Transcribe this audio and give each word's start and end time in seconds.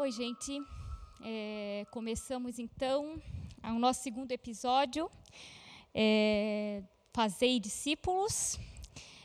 Oi, 0.00 0.10
gente. 0.10 0.58
É, 1.22 1.84
começamos 1.90 2.58
então 2.58 3.20
o 3.62 3.78
nosso 3.78 4.02
segundo 4.02 4.32
episódio, 4.32 5.10
é, 5.94 6.82
Fazei 7.12 7.60
Discípulos. 7.60 8.58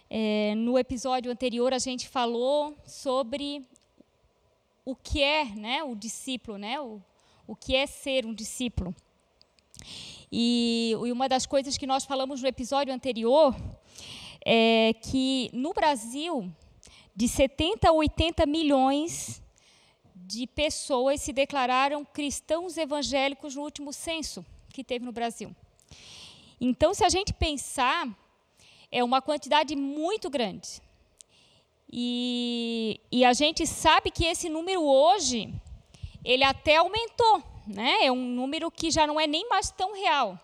É, 0.09 0.53
no 0.53 0.77
episódio 0.77 1.31
anterior, 1.31 1.73
a 1.73 1.79
gente 1.79 2.09
falou 2.09 2.75
sobre 2.85 3.65
o 4.83 4.97
que 4.97 5.23
é 5.23 5.45
né, 5.45 5.81
o 5.81 5.95
discípulo, 5.95 6.57
né, 6.57 6.77
o, 6.81 7.01
o 7.47 7.55
que 7.55 7.73
é 7.73 7.87
ser 7.87 8.25
um 8.25 8.33
discípulo. 8.33 8.93
E, 10.29 10.91
e 10.91 11.09
uma 11.09 11.29
das 11.29 11.45
coisas 11.45 11.77
que 11.77 11.87
nós 11.87 12.03
falamos 12.03 12.41
no 12.41 12.49
episódio 12.49 12.93
anterior 12.93 13.55
é 14.43 14.93
que 15.01 15.49
no 15.53 15.71
Brasil, 15.71 16.51
de 17.15 17.29
70 17.29 17.87
a 17.87 17.93
80 17.93 18.45
milhões 18.45 19.41
de 20.27 20.47
pessoas 20.47 21.21
se 21.21 21.31
declararam 21.31 22.03
cristãos 22.03 22.77
evangélicos 22.77 23.55
no 23.55 23.61
último 23.61 23.93
censo 23.93 24.43
que 24.73 24.83
teve 24.83 25.05
no 25.05 25.11
Brasil. 25.11 25.55
Então, 26.59 26.93
se 26.93 27.03
a 27.05 27.09
gente 27.09 27.31
pensar, 27.31 28.07
é 28.91 29.03
uma 29.03 29.21
quantidade 29.21 29.75
muito 29.75 30.29
grande. 30.29 30.81
E, 31.91 32.99
e 33.11 33.23
a 33.23 33.33
gente 33.33 33.67
sabe 33.67 34.09
que 34.09 34.25
esse 34.25 34.49
número 34.49 34.83
hoje, 34.83 35.53
ele 36.23 36.43
até 36.43 36.77
aumentou, 36.77 37.43
né? 37.67 38.05
É 38.05 38.11
um 38.11 38.25
número 38.25 38.71
que 38.71 38.89
já 38.89 39.05
não 39.05 39.19
é 39.19 39.27
nem 39.27 39.47
mais 39.47 39.69
tão 39.69 39.93
real. 39.93 40.39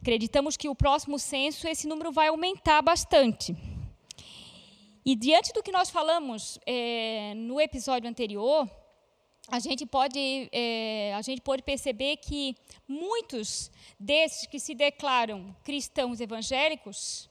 Acreditamos 0.00 0.56
que 0.56 0.68
o 0.68 0.74
próximo 0.74 1.18
censo 1.18 1.66
esse 1.66 1.88
número 1.88 2.12
vai 2.12 2.28
aumentar 2.28 2.80
bastante. 2.82 3.56
E 5.08 5.16
diante 5.16 5.54
do 5.54 5.62
que 5.62 5.72
nós 5.72 5.88
falamos 5.88 6.58
é, 6.66 7.32
no 7.34 7.58
episódio 7.58 8.10
anterior, 8.10 8.70
a 9.50 9.58
gente 9.58 9.86
pode 9.86 10.50
é, 10.52 11.14
a 11.16 11.22
gente 11.22 11.40
pode 11.40 11.62
perceber 11.62 12.18
que 12.18 12.54
muitos 12.86 13.70
desses 13.98 14.46
que 14.46 14.60
se 14.60 14.74
declaram 14.74 15.56
cristãos 15.64 16.20
evangélicos, 16.20 17.26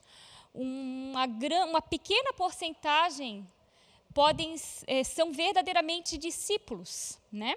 uma, 0.51 1.25
uma 1.69 1.79
pequena 1.79 2.33
porcentagem 2.33 3.47
podem 4.11 4.55
é, 4.87 5.03
são 5.03 5.31
verdadeiramente 5.31 6.17
discípulos, 6.17 7.19
né? 7.31 7.53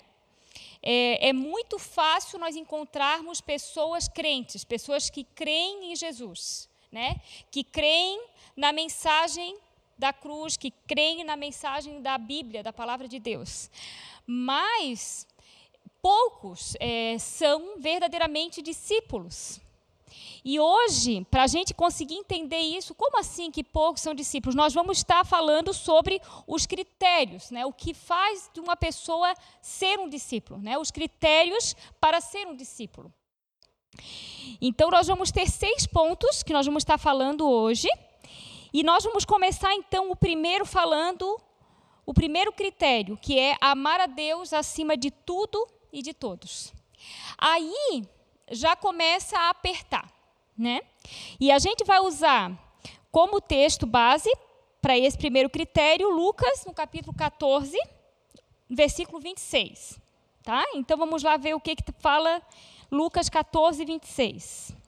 É, 0.83 1.29
é, 1.29 1.33
muito 1.33 1.79
fácil 1.79 2.39
nós 2.39 2.57
encontrarmos 2.57 3.41
pessoas 3.41 4.07
crentes, 4.07 4.65
pessoas 4.65 5.09
que 5.09 5.25
creem 5.25 5.93
em 5.93 5.97
Jesus, 5.97 6.69
né? 6.93 7.23
Que 7.51 7.65
creem 7.65 8.23
na 8.55 8.71
mensagem 8.71 9.57
da 10.01 10.13
cruz, 10.13 10.57
que 10.57 10.73
creem 10.89 11.23
na 11.23 11.37
mensagem 11.37 12.03
da 12.03 12.19
Bíblia, 12.19 12.63
da 12.63 12.73
palavra 12.73 13.07
de 13.07 13.21
Deus. 13.21 13.71
Mas 14.27 15.27
poucos 16.03 16.75
é, 16.81 17.17
são 17.19 17.79
verdadeiramente 17.79 18.63
discípulos. 18.63 19.61
E 20.45 20.59
hoje, 20.59 21.25
para 21.31 21.43
a 21.43 21.47
gente 21.47 21.75
conseguir 21.75 22.15
entender 22.15 22.59
isso, 22.59 22.95
como 22.95 23.19
assim 23.19 23.51
que 23.51 23.63
poucos 23.63 24.01
são 24.01 24.15
discípulos? 24.15 24.55
Nós 24.55 24.73
vamos 24.73 24.99
estar 24.99 25.25
falando 25.25 25.73
sobre 25.73 26.21
os 26.47 26.67
critérios, 26.67 27.51
né? 27.51 27.67
o 27.67 27.73
que 27.73 27.93
faz 27.93 28.51
de 28.53 28.59
uma 28.59 28.75
pessoa 28.75 29.35
ser 29.61 29.99
um 29.99 30.09
discípulo, 30.09 30.61
né? 30.61 30.79
os 30.79 30.91
critérios 30.91 31.77
para 32.01 32.21
ser 32.21 32.47
um 32.47 32.57
discípulo. 32.57 33.13
Então, 34.61 34.91
nós 34.91 35.07
vamos 35.07 35.31
ter 35.31 35.49
seis 35.49 35.87
pontos 35.87 36.43
que 36.43 36.53
nós 36.53 36.65
vamos 36.65 36.83
estar 36.83 36.97
falando 36.97 37.49
hoje. 37.49 37.89
E 38.73 38.83
nós 38.83 39.05
vamos 39.05 39.25
começar 39.25 39.75
então 39.75 40.11
o 40.11 40.17
primeiro 40.17 40.65
falando 40.65 41.41
o 42.07 42.15
primeiro 42.15 42.53
critério, 42.53 43.17
que 43.17 43.39
é 43.39 43.57
amar 43.61 44.01
a 44.01 44.07
Deus 44.07 44.53
acima 44.53 44.97
de 44.97 45.11
tudo 45.11 45.67
e 45.93 46.03
de 46.03 46.13
todos. 46.13 46.73
Aí 47.39 48.05
já 48.51 48.75
começa 48.75 49.39
a 49.39 49.51
apertar, 49.51 50.11
né? 50.57 50.83
E 51.39 51.51
a 51.53 51.59
gente 51.59 51.85
vai 51.85 52.01
usar 52.01 52.53
como 53.11 53.41
texto 53.41 53.87
base 53.87 54.31
para 54.81 54.99
esse 54.99 55.17
primeiro 55.17 55.51
critério 55.51 56.09
Lucas, 56.11 56.65
no 56.65 56.73
capítulo 56.73 57.15
14, 57.17 57.79
versículo 58.69 59.21
26, 59.21 60.01
tá? 60.43 60.65
Então 60.75 60.97
vamos 60.97 61.23
lá 61.23 61.37
ver 61.37 61.55
o 61.55 61.61
que 61.61 61.77
que 61.77 61.93
fala 61.99 62.43
Lucas 62.91 63.29
14, 63.29 63.85
26. 63.85 64.80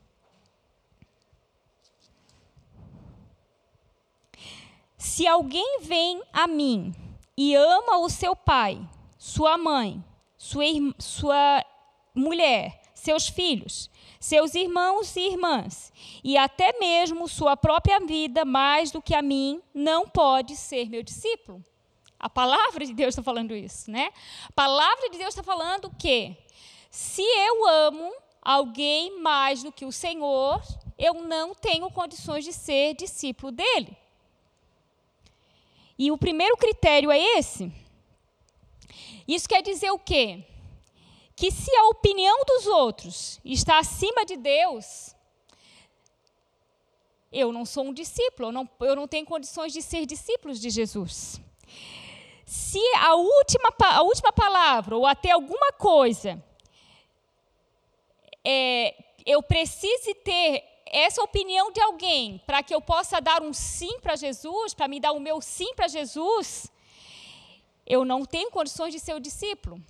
Se 5.02 5.26
alguém 5.26 5.80
vem 5.80 6.22
a 6.32 6.46
mim 6.46 6.94
e 7.36 7.56
ama 7.56 7.98
o 7.98 8.08
seu 8.08 8.36
pai, 8.36 8.80
sua 9.18 9.58
mãe, 9.58 10.02
sua, 10.38 10.64
sua 10.96 11.66
mulher, 12.14 12.80
seus 12.94 13.26
filhos, 13.26 13.90
seus 14.20 14.54
irmãos 14.54 15.16
e 15.16 15.32
irmãs, 15.32 15.92
e 16.22 16.38
até 16.38 16.78
mesmo 16.78 17.26
sua 17.26 17.56
própria 17.56 17.98
vida 17.98 18.44
mais 18.44 18.92
do 18.92 19.02
que 19.02 19.12
a 19.12 19.20
mim, 19.20 19.60
não 19.74 20.08
pode 20.08 20.54
ser 20.54 20.88
meu 20.88 21.02
discípulo. 21.02 21.60
A 22.16 22.30
palavra 22.30 22.86
de 22.86 22.94
Deus 22.94 23.08
está 23.08 23.24
falando 23.24 23.56
isso, 23.56 23.90
né? 23.90 24.12
A 24.48 24.52
palavra 24.52 25.10
de 25.10 25.18
Deus 25.18 25.30
está 25.30 25.42
falando 25.42 25.90
que 25.98 26.36
se 26.88 27.22
eu 27.22 27.68
amo 27.68 28.08
alguém 28.40 29.20
mais 29.20 29.64
do 29.64 29.72
que 29.72 29.84
o 29.84 29.90
Senhor, 29.90 30.62
eu 30.96 31.14
não 31.14 31.56
tenho 31.56 31.90
condições 31.90 32.44
de 32.44 32.52
ser 32.52 32.94
discípulo 32.94 33.50
dele. 33.50 34.00
E 36.02 36.10
o 36.10 36.18
primeiro 36.18 36.56
critério 36.56 37.12
é 37.12 37.38
esse. 37.38 37.72
Isso 39.28 39.48
quer 39.48 39.62
dizer 39.62 39.92
o 39.92 39.98
quê? 40.00 40.44
Que 41.36 41.48
se 41.48 41.72
a 41.76 41.84
opinião 41.90 42.44
dos 42.44 42.66
outros 42.66 43.40
está 43.44 43.78
acima 43.78 44.26
de 44.26 44.36
Deus, 44.36 45.14
eu 47.30 47.52
não 47.52 47.64
sou 47.64 47.84
um 47.84 47.94
discípulo, 47.94 48.48
eu 48.48 48.52
não, 48.52 48.68
eu 48.80 48.96
não 48.96 49.06
tenho 49.06 49.24
condições 49.24 49.72
de 49.72 49.80
ser 49.80 50.04
discípulo 50.04 50.52
de 50.52 50.70
Jesus. 50.70 51.40
Se 52.44 52.82
a 52.96 53.14
última, 53.14 53.72
a 53.78 54.02
última 54.02 54.32
palavra, 54.32 54.96
ou 54.96 55.06
até 55.06 55.30
alguma 55.30 55.70
coisa, 55.74 56.42
é, 58.44 58.92
eu 59.24 59.40
precise 59.40 60.16
ter 60.16 60.64
essa 60.92 61.22
opinião 61.22 61.72
de 61.72 61.80
alguém 61.80 62.40
para 62.46 62.62
que 62.62 62.74
eu 62.74 62.80
possa 62.80 63.18
dar 63.20 63.42
um 63.42 63.52
sim 63.52 63.98
para 64.00 64.14
Jesus, 64.14 64.74
para 64.74 64.86
me 64.86 65.00
dar 65.00 65.12
o 65.12 65.20
meu 65.20 65.40
sim 65.40 65.74
para 65.74 65.88
Jesus, 65.88 66.70
eu 67.86 68.04
não 68.04 68.26
tenho 68.26 68.50
condições 68.50 68.92
de 68.92 69.00
ser 69.00 69.14
o 69.14 69.20
discípulo. 69.20 69.82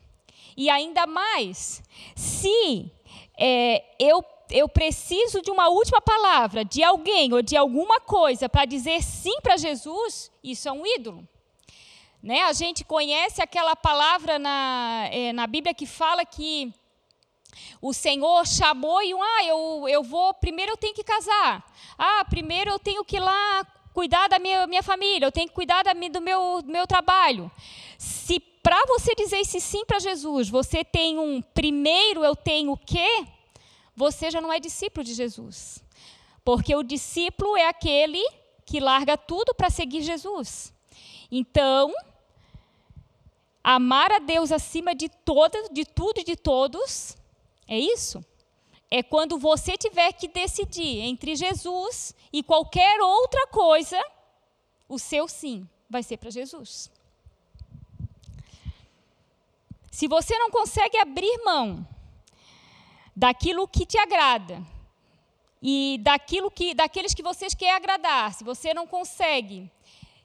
E 0.56 0.70
ainda 0.70 1.06
mais, 1.06 1.82
se 2.14 2.90
é, 3.36 3.84
eu, 3.98 4.24
eu 4.50 4.68
preciso 4.68 5.42
de 5.42 5.50
uma 5.50 5.68
última 5.68 6.00
palavra 6.00 6.64
de 6.64 6.82
alguém 6.84 7.32
ou 7.32 7.42
de 7.42 7.56
alguma 7.56 8.00
coisa 8.00 8.48
para 8.48 8.64
dizer 8.64 9.02
sim 9.02 9.40
para 9.42 9.56
Jesus, 9.56 10.30
isso 10.42 10.68
é 10.68 10.72
um 10.72 10.86
ídolo. 10.86 11.26
Né? 12.22 12.42
A 12.42 12.52
gente 12.52 12.84
conhece 12.84 13.42
aquela 13.42 13.74
palavra 13.74 14.38
na, 14.38 15.08
é, 15.10 15.32
na 15.32 15.46
Bíblia 15.46 15.74
que 15.74 15.86
fala 15.86 16.24
que 16.24 16.72
o 17.82 17.92
Senhor 17.92 18.46
chamou 18.46 19.02
e, 19.02 19.12
ah, 19.12 19.44
eu, 19.44 19.88
eu 19.88 20.04
vou, 20.04 20.32
primeiro 20.34 20.70
eu 20.70 20.76
tenho 20.76 20.94
que 20.94 21.02
casar. 21.02 21.68
Ah, 21.98 22.24
primeiro 22.24 22.70
eu 22.70 22.78
tenho 22.78 23.04
que 23.04 23.16
ir 23.16 23.20
lá 23.20 23.66
cuidar 23.92 24.28
da 24.28 24.38
minha, 24.38 24.68
minha 24.68 24.84
família, 24.84 25.26
eu 25.26 25.32
tenho 25.32 25.48
que 25.48 25.54
cuidar 25.54 25.82
da, 25.82 25.92
do, 25.92 26.20
meu, 26.20 26.62
do 26.62 26.70
meu 26.70 26.86
trabalho. 26.86 27.50
Se 27.98 28.38
para 28.38 28.80
você 28.86 29.16
dizer 29.16 29.38
esse 29.38 29.60
sim 29.60 29.84
para 29.84 29.98
Jesus, 29.98 30.48
você 30.48 30.84
tem 30.84 31.18
um 31.18 31.42
primeiro 31.42 32.24
eu 32.24 32.36
tenho 32.36 32.70
o 32.70 32.76
quê? 32.76 33.26
Você 33.96 34.30
já 34.30 34.40
não 34.40 34.52
é 34.52 34.60
discípulo 34.60 35.04
de 35.04 35.12
Jesus. 35.12 35.84
Porque 36.44 36.74
o 36.76 36.84
discípulo 36.84 37.56
é 37.56 37.66
aquele 37.66 38.24
que 38.64 38.78
larga 38.78 39.18
tudo 39.18 39.54
para 39.54 39.68
seguir 39.68 40.02
Jesus. 40.02 40.72
Então, 41.30 41.92
amar 43.62 44.12
a 44.12 44.20
Deus 44.20 44.52
acima 44.52 44.94
de 44.94 45.08
todas, 45.08 45.68
de 45.70 45.84
tudo 45.84 46.20
e 46.20 46.24
de 46.24 46.36
todos, 46.36 47.16
é 47.72 47.78
isso? 47.78 48.22
É 48.90 49.02
quando 49.02 49.38
você 49.38 49.78
tiver 49.78 50.12
que 50.12 50.28
decidir 50.28 51.00
entre 51.00 51.34
Jesus 51.34 52.14
e 52.30 52.42
qualquer 52.42 53.00
outra 53.00 53.46
coisa, 53.46 53.98
o 54.86 54.98
seu 54.98 55.26
sim 55.26 55.66
vai 55.88 56.02
ser 56.02 56.18
para 56.18 56.28
Jesus. 56.30 56.90
Se 59.90 60.06
você 60.06 60.38
não 60.38 60.50
consegue 60.50 60.98
abrir 60.98 61.42
mão 61.42 61.86
daquilo 63.16 63.66
que 63.66 63.86
te 63.86 63.96
agrada 63.96 64.62
e 65.62 65.98
daquilo 66.02 66.50
que 66.50 66.74
daqueles 66.74 67.14
que 67.14 67.22
vocês 67.22 67.54
querem 67.54 67.74
agradar, 67.74 68.34
se 68.34 68.44
você 68.44 68.74
não 68.74 68.86
consegue 68.86 69.70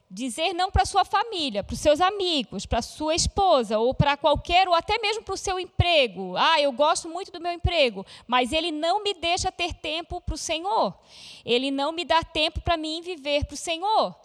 dizer 0.10 0.54
não 0.54 0.72
para 0.72 0.86
sua 0.86 1.04
família, 1.04 1.64
para 1.64 1.74
os 1.74 1.80
seus 1.80 2.00
amigos, 2.00 2.66
para 2.66 2.82
sua 2.82 3.14
esposa 3.14 3.78
ou 3.78 3.94
para 3.94 4.16
qualquer 4.16 4.68
ou 4.68 4.74
até 4.74 4.98
mesmo 5.00 5.24
para 5.24 5.34
o 5.34 5.38
seu 5.38 5.60
emprego. 5.60 6.36
Ah, 6.38 6.62
eu 6.62 6.72
gosto 6.72 7.10
muito 7.10 7.32
do 7.32 7.42
meu 7.42 7.52
emprego, 7.52 8.06
mas 8.26 8.54
ele 8.54 8.72
não 8.72 9.04
me 9.04 9.14
deixa 9.14 9.52
ter 9.52 9.74
tempo 9.74 10.22
para 10.22 10.36
o 10.36 10.38
Senhor. 10.38 10.98
Ele 11.46 11.70
não 11.72 11.92
me 11.92 12.06
dá 12.06 12.24
tempo 12.24 12.62
para 12.62 12.78
mim 12.78 13.02
viver 13.02 13.46
para 13.46 13.56
o 13.56 13.58
Senhor. 13.58 14.16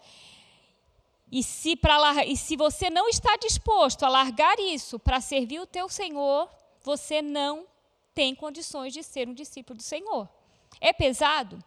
E 1.31 1.41
se, 1.41 1.77
e 2.27 2.37
se 2.37 2.55
você 2.55 2.89
não 2.89 3.09
está 3.09 3.35
disposto 3.37 4.03
a 4.03 4.09
largar 4.09 4.59
isso 4.59 4.99
para 4.99 5.19
servir 5.19 5.59
o 5.59 5.65
teu 5.65 5.89
Senhor, 5.89 6.47
você 6.81 7.21
não 7.21 7.65
tem 8.13 8.35
condições 8.35 8.93
de 8.93 9.01
ser 9.01 9.27
um 9.27 9.33
discípulo 9.33 9.77
do 9.77 9.83
Senhor. 9.83 10.29
É 10.79 10.93
pesado? 10.93 11.57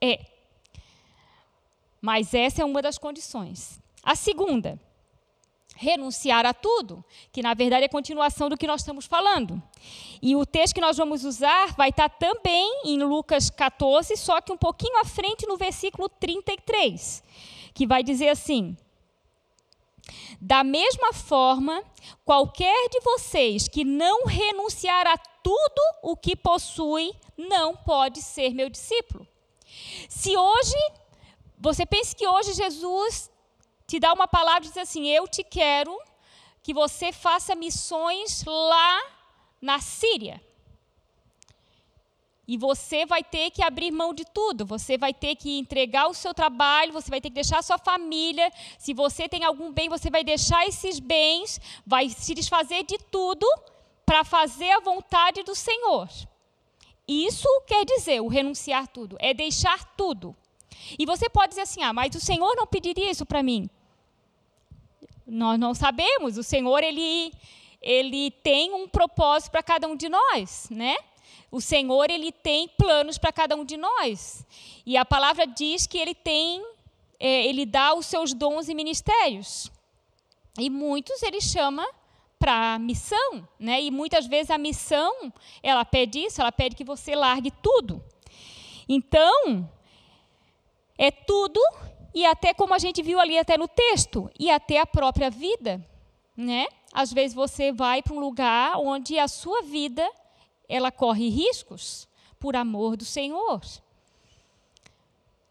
É. 0.00 0.31
Mas 2.02 2.34
essa 2.34 2.62
é 2.62 2.64
uma 2.64 2.82
das 2.82 2.98
condições. 2.98 3.80
A 4.02 4.16
segunda, 4.16 4.76
renunciar 5.76 6.44
a 6.44 6.52
tudo, 6.52 7.04
que 7.32 7.42
na 7.42 7.54
verdade 7.54 7.84
é 7.84 7.88
continuação 7.88 8.48
do 8.48 8.56
que 8.56 8.66
nós 8.66 8.80
estamos 8.80 9.06
falando. 9.06 9.62
E 10.20 10.34
o 10.34 10.44
texto 10.44 10.74
que 10.74 10.80
nós 10.80 10.96
vamos 10.96 11.24
usar 11.24 11.74
vai 11.74 11.90
estar 11.90 12.08
também 12.08 12.82
em 12.84 13.02
Lucas 13.02 13.48
14, 13.50 14.16
só 14.16 14.40
que 14.40 14.52
um 14.52 14.56
pouquinho 14.56 15.00
à 15.00 15.04
frente 15.04 15.46
no 15.46 15.56
versículo 15.56 16.08
33, 16.08 17.22
que 17.72 17.86
vai 17.86 18.02
dizer 18.02 18.30
assim: 18.30 18.76
Da 20.40 20.64
mesma 20.64 21.12
forma, 21.12 21.84
qualquer 22.24 22.88
de 22.88 23.00
vocês 23.00 23.68
que 23.68 23.84
não 23.84 24.26
renunciar 24.26 25.06
a 25.06 25.16
tudo 25.16 25.82
o 26.02 26.16
que 26.16 26.34
possui, 26.34 27.12
não 27.36 27.76
pode 27.76 28.20
ser 28.22 28.54
meu 28.54 28.68
discípulo. 28.68 29.26
Se 30.08 30.36
hoje, 30.36 30.76
você 31.62 31.86
pensa 31.86 32.16
que 32.16 32.26
hoje 32.26 32.54
Jesus 32.54 33.30
te 33.86 34.00
dá 34.00 34.12
uma 34.12 34.26
palavra 34.26 34.64
e 34.64 34.68
diz 34.68 34.76
assim: 34.76 35.06
Eu 35.08 35.28
te 35.28 35.44
quero 35.44 35.96
que 36.60 36.74
você 36.74 37.12
faça 37.12 37.54
missões 37.54 38.44
lá 38.44 39.00
na 39.60 39.78
Síria. 39.78 40.42
E 42.48 42.58
você 42.58 43.06
vai 43.06 43.22
ter 43.22 43.52
que 43.52 43.62
abrir 43.62 43.92
mão 43.92 44.12
de 44.12 44.24
tudo. 44.24 44.66
Você 44.66 44.98
vai 44.98 45.14
ter 45.14 45.36
que 45.36 45.56
entregar 45.56 46.08
o 46.08 46.14
seu 46.14 46.34
trabalho, 46.34 46.92
você 46.92 47.08
vai 47.08 47.20
ter 47.20 47.28
que 47.28 47.36
deixar 47.36 47.60
a 47.60 47.62
sua 47.62 47.78
família. 47.78 48.50
Se 48.76 48.92
você 48.92 49.28
tem 49.28 49.44
algum 49.44 49.72
bem, 49.72 49.88
você 49.88 50.10
vai 50.10 50.24
deixar 50.24 50.66
esses 50.66 50.98
bens, 50.98 51.60
vai 51.86 52.08
se 52.08 52.34
desfazer 52.34 52.82
de 52.82 52.98
tudo 52.98 53.46
para 54.04 54.24
fazer 54.24 54.72
a 54.72 54.80
vontade 54.80 55.44
do 55.44 55.54
Senhor. 55.54 56.08
Isso 57.06 57.48
quer 57.68 57.84
dizer 57.84 58.20
o 58.20 58.26
renunciar 58.26 58.88
tudo, 58.88 59.16
é 59.20 59.32
deixar 59.32 59.84
tudo. 59.96 60.36
E 60.98 61.06
você 61.06 61.28
pode 61.28 61.50
dizer 61.50 61.62
assim: 61.62 61.82
ah, 61.82 61.92
mas 61.92 62.14
o 62.14 62.20
Senhor 62.20 62.54
não 62.56 62.66
pediria 62.66 63.10
isso 63.10 63.26
para 63.26 63.42
mim. 63.42 63.68
Nós 65.26 65.58
não 65.58 65.74
sabemos. 65.74 66.36
O 66.36 66.42
Senhor 66.42 66.82
ele 66.82 67.32
ele 67.82 68.30
tem 68.30 68.72
um 68.72 68.88
propósito 68.88 69.50
para 69.50 69.62
cada 69.62 69.88
um 69.88 69.96
de 69.96 70.08
nós, 70.08 70.68
né? 70.70 70.96
O 71.50 71.60
Senhor 71.60 72.10
ele 72.10 72.30
tem 72.30 72.68
planos 72.68 73.18
para 73.18 73.32
cada 73.32 73.56
um 73.56 73.64
de 73.64 73.76
nós. 73.76 74.46
E 74.86 74.96
a 74.96 75.04
palavra 75.04 75.46
diz 75.46 75.86
que 75.86 75.98
ele 75.98 76.14
tem, 76.14 76.64
é, 77.18 77.46
ele 77.46 77.66
dá 77.66 77.92
os 77.94 78.06
seus 78.06 78.32
dons 78.32 78.68
e 78.68 78.74
ministérios. 78.74 79.70
E 80.58 80.70
muitos 80.70 81.22
ele 81.22 81.40
chama 81.40 81.86
para 82.38 82.74
a 82.74 82.78
missão, 82.78 83.46
né? 83.58 83.82
E 83.82 83.90
muitas 83.90 84.26
vezes 84.26 84.50
a 84.50 84.58
missão, 84.58 85.32
ela 85.62 85.84
pede 85.84 86.20
isso, 86.20 86.40
ela 86.40 86.52
pede 86.52 86.74
que 86.74 86.84
você 86.84 87.14
largue 87.14 87.50
tudo. 87.62 88.02
Então, 88.88 89.68
é 91.02 91.10
tudo 91.10 91.60
e 92.14 92.24
até 92.24 92.54
como 92.54 92.74
a 92.74 92.78
gente 92.78 93.02
viu 93.02 93.18
ali 93.18 93.36
até 93.36 93.58
no 93.58 93.66
texto, 93.66 94.30
e 94.38 94.48
até 94.48 94.78
a 94.78 94.86
própria 94.86 95.28
vida, 95.30 95.84
né? 96.36 96.68
Às 96.92 97.12
vezes 97.12 97.34
você 97.34 97.72
vai 97.72 98.02
para 98.02 98.14
um 98.14 98.20
lugar 98.20 98.76
onde 98.78 99.18
a 99.18 99.26
sua 99.26 99.62
vida 99.62 100.08
ela 100.68 100.92
corre 100.92 101.28
riscos 101.28 102.06
por 102.38 102.54
amor 102.54 102.96
do 102.96 103.04
Senhor. 103.04 103.60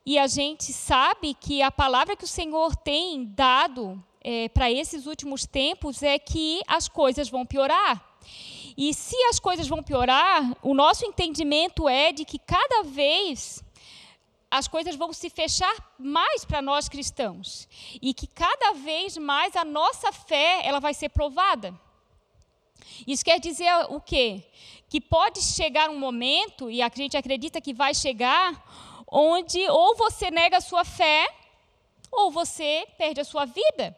E 0.06 0.18
a 0.18 0.25
gente 0.25 0.71
sabe 0.71 1.33
que 1.33 1.62
a 1.62 1.69
palavra 1.69 2.15
que 2.15 2.24
o 2.24 2.27
Senhor 2.39 2.74
tem 2.74 3.25
dado 3.25 4.01
é, 4.24 4.47
para 4.50 4.71
esses 4.71 5.06
últimos 5.06 5.45
tempos 5.45 6.01
é 6.01 6.18
que 6.18 6.62
as 6.65 6.88
coisas 6.88 7.30
vão 7.30 7.45
piorar. 7.45 8.01
E 8.77 8.94
se 8.94 9.18
as 9.25 9.38
coisas 9.38 9.68
vão 9.68 9.83
piorar, 9.83 10.56
o 10.62 10.74
nosso 10.74 11.06
entendimento 11.06 11.89
é 11.89 12.13
de 12.13 12.24
que 12.24 12.39
cada 12.39 12.83
vez 12.83 13.62
as 14.51 14.68
coisas 14.68 14.98
vão 14.98 15.13
se 15.13 15.30
fechar 15.30 15.74
mais 15.98 16.44
para 16.44 16.62
nós 16.62 16.89
cristãos 16.89 17.69
e 18.01 18.13
que 18.13 18.27
cada 18.27 18.74
vez 18.74 19.15
mais 19.15 19.56
a 19.56 19.63
nossa 19.63 20.12
fé 20.12 20.59
ela 20.65 20.81
vai 20.81 20.94
ser 20.94 21.07
provada. 21.07 21.74
Isso 23.07 23.24
quer 23.24 23.39
dizer 23.39 23.71
o 23.89 24.01
quê? 24.01 24.44
Que 24.89 25.00
pode 25.00 25.42
chegar 25.42 25.89
um 25.89 25.98
momento 25.98 26.69
e 26.69 26.81
a 26.81 26.92
gente 26.94 27.15
acredita 27.15 27.62
que 27.62 27.74
vai 27.74 27.94
chegar 27.94 28.62
onde 29.07 29.65
ou 29.69 29.95
você 29.95 30.30
nega 30.30 30.57
a 30.57 30.62
sua 30.62 30.83
fé 30.83 31.33
ou 32.12 32.30
você 32.30 32.86
perde 32.97 33.21
a 33.21 33.25
sua 33.25 33.45
vida 33.45 33.97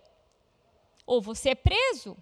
ou 1.04 1.20
você 1.20 1.50
é 1.50 1.56
preso. 1.56 2.16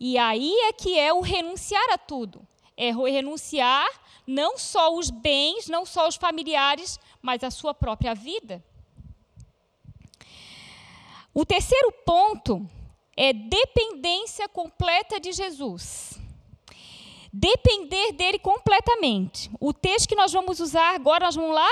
E 0.00 0.18
aí 0.18 0.52
é 0.64 0.72
que 0.72 0.98
é 0.98 1.12
o 1.12 1.20
renunciar 1.20 1.90
a 1.92 1.98
tudo. 1.98 2.46
É 2.76 2.90
renunciar 2.90 3.88
não 4.26 4.58
só 4.58 4.94
os 4.94 5.10
bens, 5.10 5.68
não 5.68 5.86
só 5.86 6.08
os 6.08 6.16
familiares, 6.16 6.98
mas 7.22 7.44
a 7.44 7.50
sua 7.50 7.72
própria 7.72 8.14
vida. 8.14 8.64
O 11.32 11.44
terceiro 11.44 11.92
ponto 12.04 12.68
é 13.16 13.32
dependência 13.32 14.48
completa 14.48 15.20
de 15.20 15.32
Jesus. 15.32 16.18
Depender 17.32 18.12
dele 18.12 18.38
completamente. 18.38 19.50
O 19.60 19.72
texto 19.72 20.08
que 20.08 20.16
nós 20.16 20.32
vamos 20.32 20.60
usar 20.60 20.94
agora, 20.94 21.26
nós 21.26 21.36
vamos 21.36 21.54
lá 21.54 21.68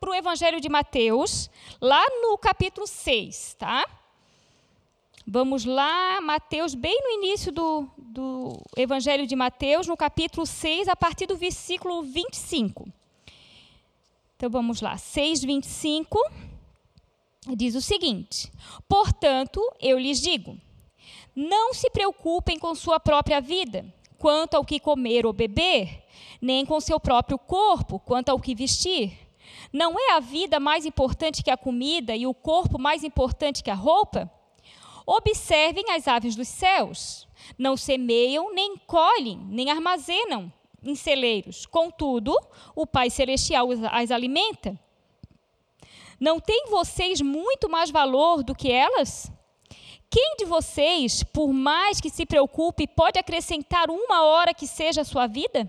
para 0.00 0.10
o 0.10 0.14
Evangelho 0.14 0.60
de 0.60 0.68
Mateus, 0.68 1.50
lá 1.80 2.02
no 2.22 2.36
capítulo 2.36 2.86
6, 2.86 3.54
tá? 3.58 3.86
Vamos 5.26 5.64
lá, 5.64 6.20
Mateus, 6.20 6.74
bem 6.74 6.98
no 7.00 7.10
início 7.10 7.52
do, 7.52 7.88
do 7.96 8.60
Evangelho 8.76 9.24
de 9.24 9.36
Mateus, 9.36 9.86
no 9.86 9.96
capítulo 9.96 10.44
6, 10.44 10.88
a 10.88 10.96
partir 10.96 11.26
do 11.26 11.36
versículo 11.36 12.02
25. 12.02 12.88
Então 14.36 14.50
vamos 14.50 14.80
lá, 14.80 14.98
6, 14.98 15.44
25, 15.44 16.18
diz 17.56 17.76
o 17.76 17.80
seguinte: 17.80 18.50
Portanto, 18.88 19.60
eu 19.80 19.96
lhes 19.96 20.20
digo, 20.20 20.58
não 21.36 21.72
se 21.72 21.88
preocupem 21.88 22.58
com 22.58 22.74
sua 22.74 22.98
própria 22.98 23.40
vida, 23.40 23.86
quanto 24.18 24.56
ao 24.56 24.64
que 24.64 24.80
comer 24.80 25.24
ou 25.24 25.32
beber, 25.32 26.02
nem 26.40 26.66
com 26.66 26.80
seu 26.80 26.98
próprio 26.98 27.38
corpo, 27.38 28.00
quanto 28.00 28.30
ao 28.30 28.40
que 28.40 28.56
vestir. 28.56 29.16
Não 29.72 29.96
é 29.96 30.16
a 30.16 30.20
vida 30.20 30.58
mais 30.58 30.84
importante 30.84 31.44
que 31.44 31.50
a 31.50 31.56
comida 31.56 32.16
e 32.16 32.26
o 32.26 32.34
corpo 32.34 32.76
mais 32.76 33.04
importante 33.04 33.62
que 33.62 33.70
a 33.70 33.74
roupa? 33.74 34.28
Observem 35.06 35.90
as 35.90 36.06
aves 36.06 36.36
dos 36.36 36.48
céus. 36.48 37.28
Não 37.58 37.76
semeiam, 37.76 38.52
nem 38.54 38.76
colhem, 38.76 39.38
nem 39.48 39.70
armazenam 39.70 40.52
em 40.82 40.94
celeiros. 40.94 41.66
Contudo, 41.66 42.36
o 42.74 42.86
Pai 42.86 43.10
Celestial 43.10 43.68
as 43.90 44.10
alimenta. 44.10 44.78
Não 46.18 46.38
têm 46.38 46.66
vocês 46.68 47.20
muito 47.20 47.68
mais 47.68 47.90
valor 47.90 48.42
do 48.42 48.54
que 48.54 48.70
elas? 48.70 49.30
Quem 50.08 50.36
de 50.36 50.44
vocês, 50.44 51.22
por 51.22 51.52
mais 51.52 52.00
que 52.00 52.10
se 52.10 52.26
preocupe, 52.26 52.86
pode 52.86 53.18
acrescentar 53.18 53.90
uma 53.90 54.24
hora 54.24 54.52
que 54.52 54.66
seja 54.66 55.00
a 55.00 55.04
sua 55.04 55.26
vida? 55.26 55.68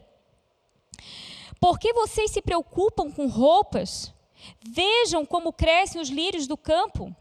Por 1.60 1.80
que 1.80 1.94
vocês 1.94 2.30
se 2.30 2.42
preocupam 2.42 3.10
com 3.10 3.28
roupas? 3.28 4.14
Vejam 4.62 5.26
como 5.26 5.54
crescem 5.54 6.02
os 6.02 6.10
lírios 6.10 6.46
do 6.46 6.58
campo. 6.58 7.16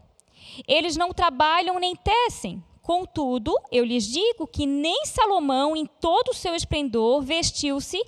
Eles 0.67 0.95
não 0.95 1.13
trabalham 1.13 1.79
nem 1.79 1.95
tecem. 1.95 2.63
Contudo, 2.81 3.55
eu 3.71 3.85
lhes 3.85 4.05
digo 4.05 4.45
que 4.45 4.65
nem 4.65 5.05
Salomão, 5.05 5.75
em 5.75 5.85
todo 5.85 6.29
o 6.29 6.33
seu 6.33 6.53
esplendor, 6.53 7.21
vestiu-se 7.21 8.01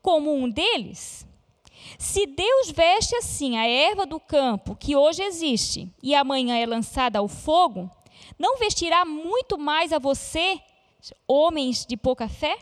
como 0.00 0.34
um 0.34 0.48
deles. 0.48 1.26
Se 1.98 2.26
Deus 2.26 2.70
veste 2.70 3.14
assim 3.16 3.58
a 3.58 3.66
erva 3.66 4.06
do 4.06 4.18
campo, 4.18 4.74
que 4.74 4.96
hoje 4.96 5.22
existe, 5.22 5.88
e 6.02 6.14
amanhã 6.14 6.56
é 6.56 6.66
lançada 6.66 7.18
ao 7.18 7.28
fogo, 7.28 7.90
não 8.38 8.58
vestirá 8.58 9.04
muito 9.04 9.58
mais 9.58 9.92
a 9.92 9.98
você, 9.98 10.58
homens 11.28 11.84
de 11.86 11.96
pouca 11.96 12.28
fé? 12.28 12.56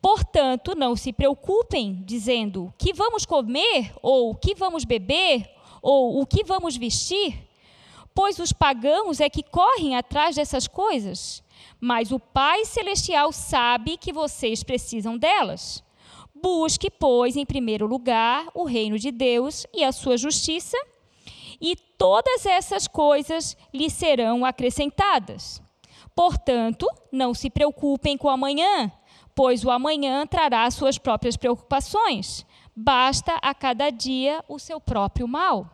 Portanto, 0.00 0.74
não 0.76 0.96
se 0.96 1.12
preocupem 1.12 2.02
dizendo: 2.04 2.72
que 2.76 2.92
vamos 2.92 3.24
comer, 3.24 3.92
ou 4.02 4.34
que 4.34 4.54
vamos 4.54 4.84
beber, 4.84 5.48
ou 5.80 6.20
o 6.20 6.26
que 6.26 6.44
vamos 6.44 6.76
vestir? 6.76 7.47
Pois 8.18 8.40
os 8.40 8.52
pagãos 8.52 9.20
é 9.20 9.30
que 9.30 9.44
correm 9.44 9.94
atrás 9.94 10.34
dessas 10.34 10.66
coisas, 10.66 11.40
mas 11.80 12.10
o 12.10 12.18
Pai 12.18 12.64
Celestial 12.64 13.30
sabe 13.30 13.96
que 13.96 14.12
vocês 14.12 14.64
precisam 14.64 15.16
delas. 15.16 15.84
Busque, 16.34 16.90
pois, 16.90 17.36
em 17.36 17.46
primeiro 17.46 17.86
lugar 17.86 18.48
o 18.54 18.64
reino 18.64 18.98
de 18.98 19.12
Deus 19.12 19.68
e 19.72 19.84
a 19.84 19.92
sua 19.92 20.16
justiça, 20.16 20.76
e 21.60 21.76
todas 21.96 22.44
essas 22.44 22.88
coisas 22.88 23.56
lhe 23.72 23.88
serão 23.88 24.44
acrescentadas. 24.44 25.62
Portanto, 26.12 26.88
não 27.12 27.32
se 27.32 27.48
preocupem 27.48 28.18
com 28.18 28.28
amanhã, 28.28 28.90
pois 29.32 29.64
o 29.64 29.70
amanhã 29.70 30.26
trará 30.26 30.68
suas 30.72 30.98
próprias 30.98 31.36
preocupações. 31.36 32.44
Basta 32.74 33.38
a 33.40 33.54
cada 33.54 33.90
dia 33.90 34.44
o 34.48 34.58
seu 34.58 34.80
próprio 34.80 35.28
mal. 35.28 35.70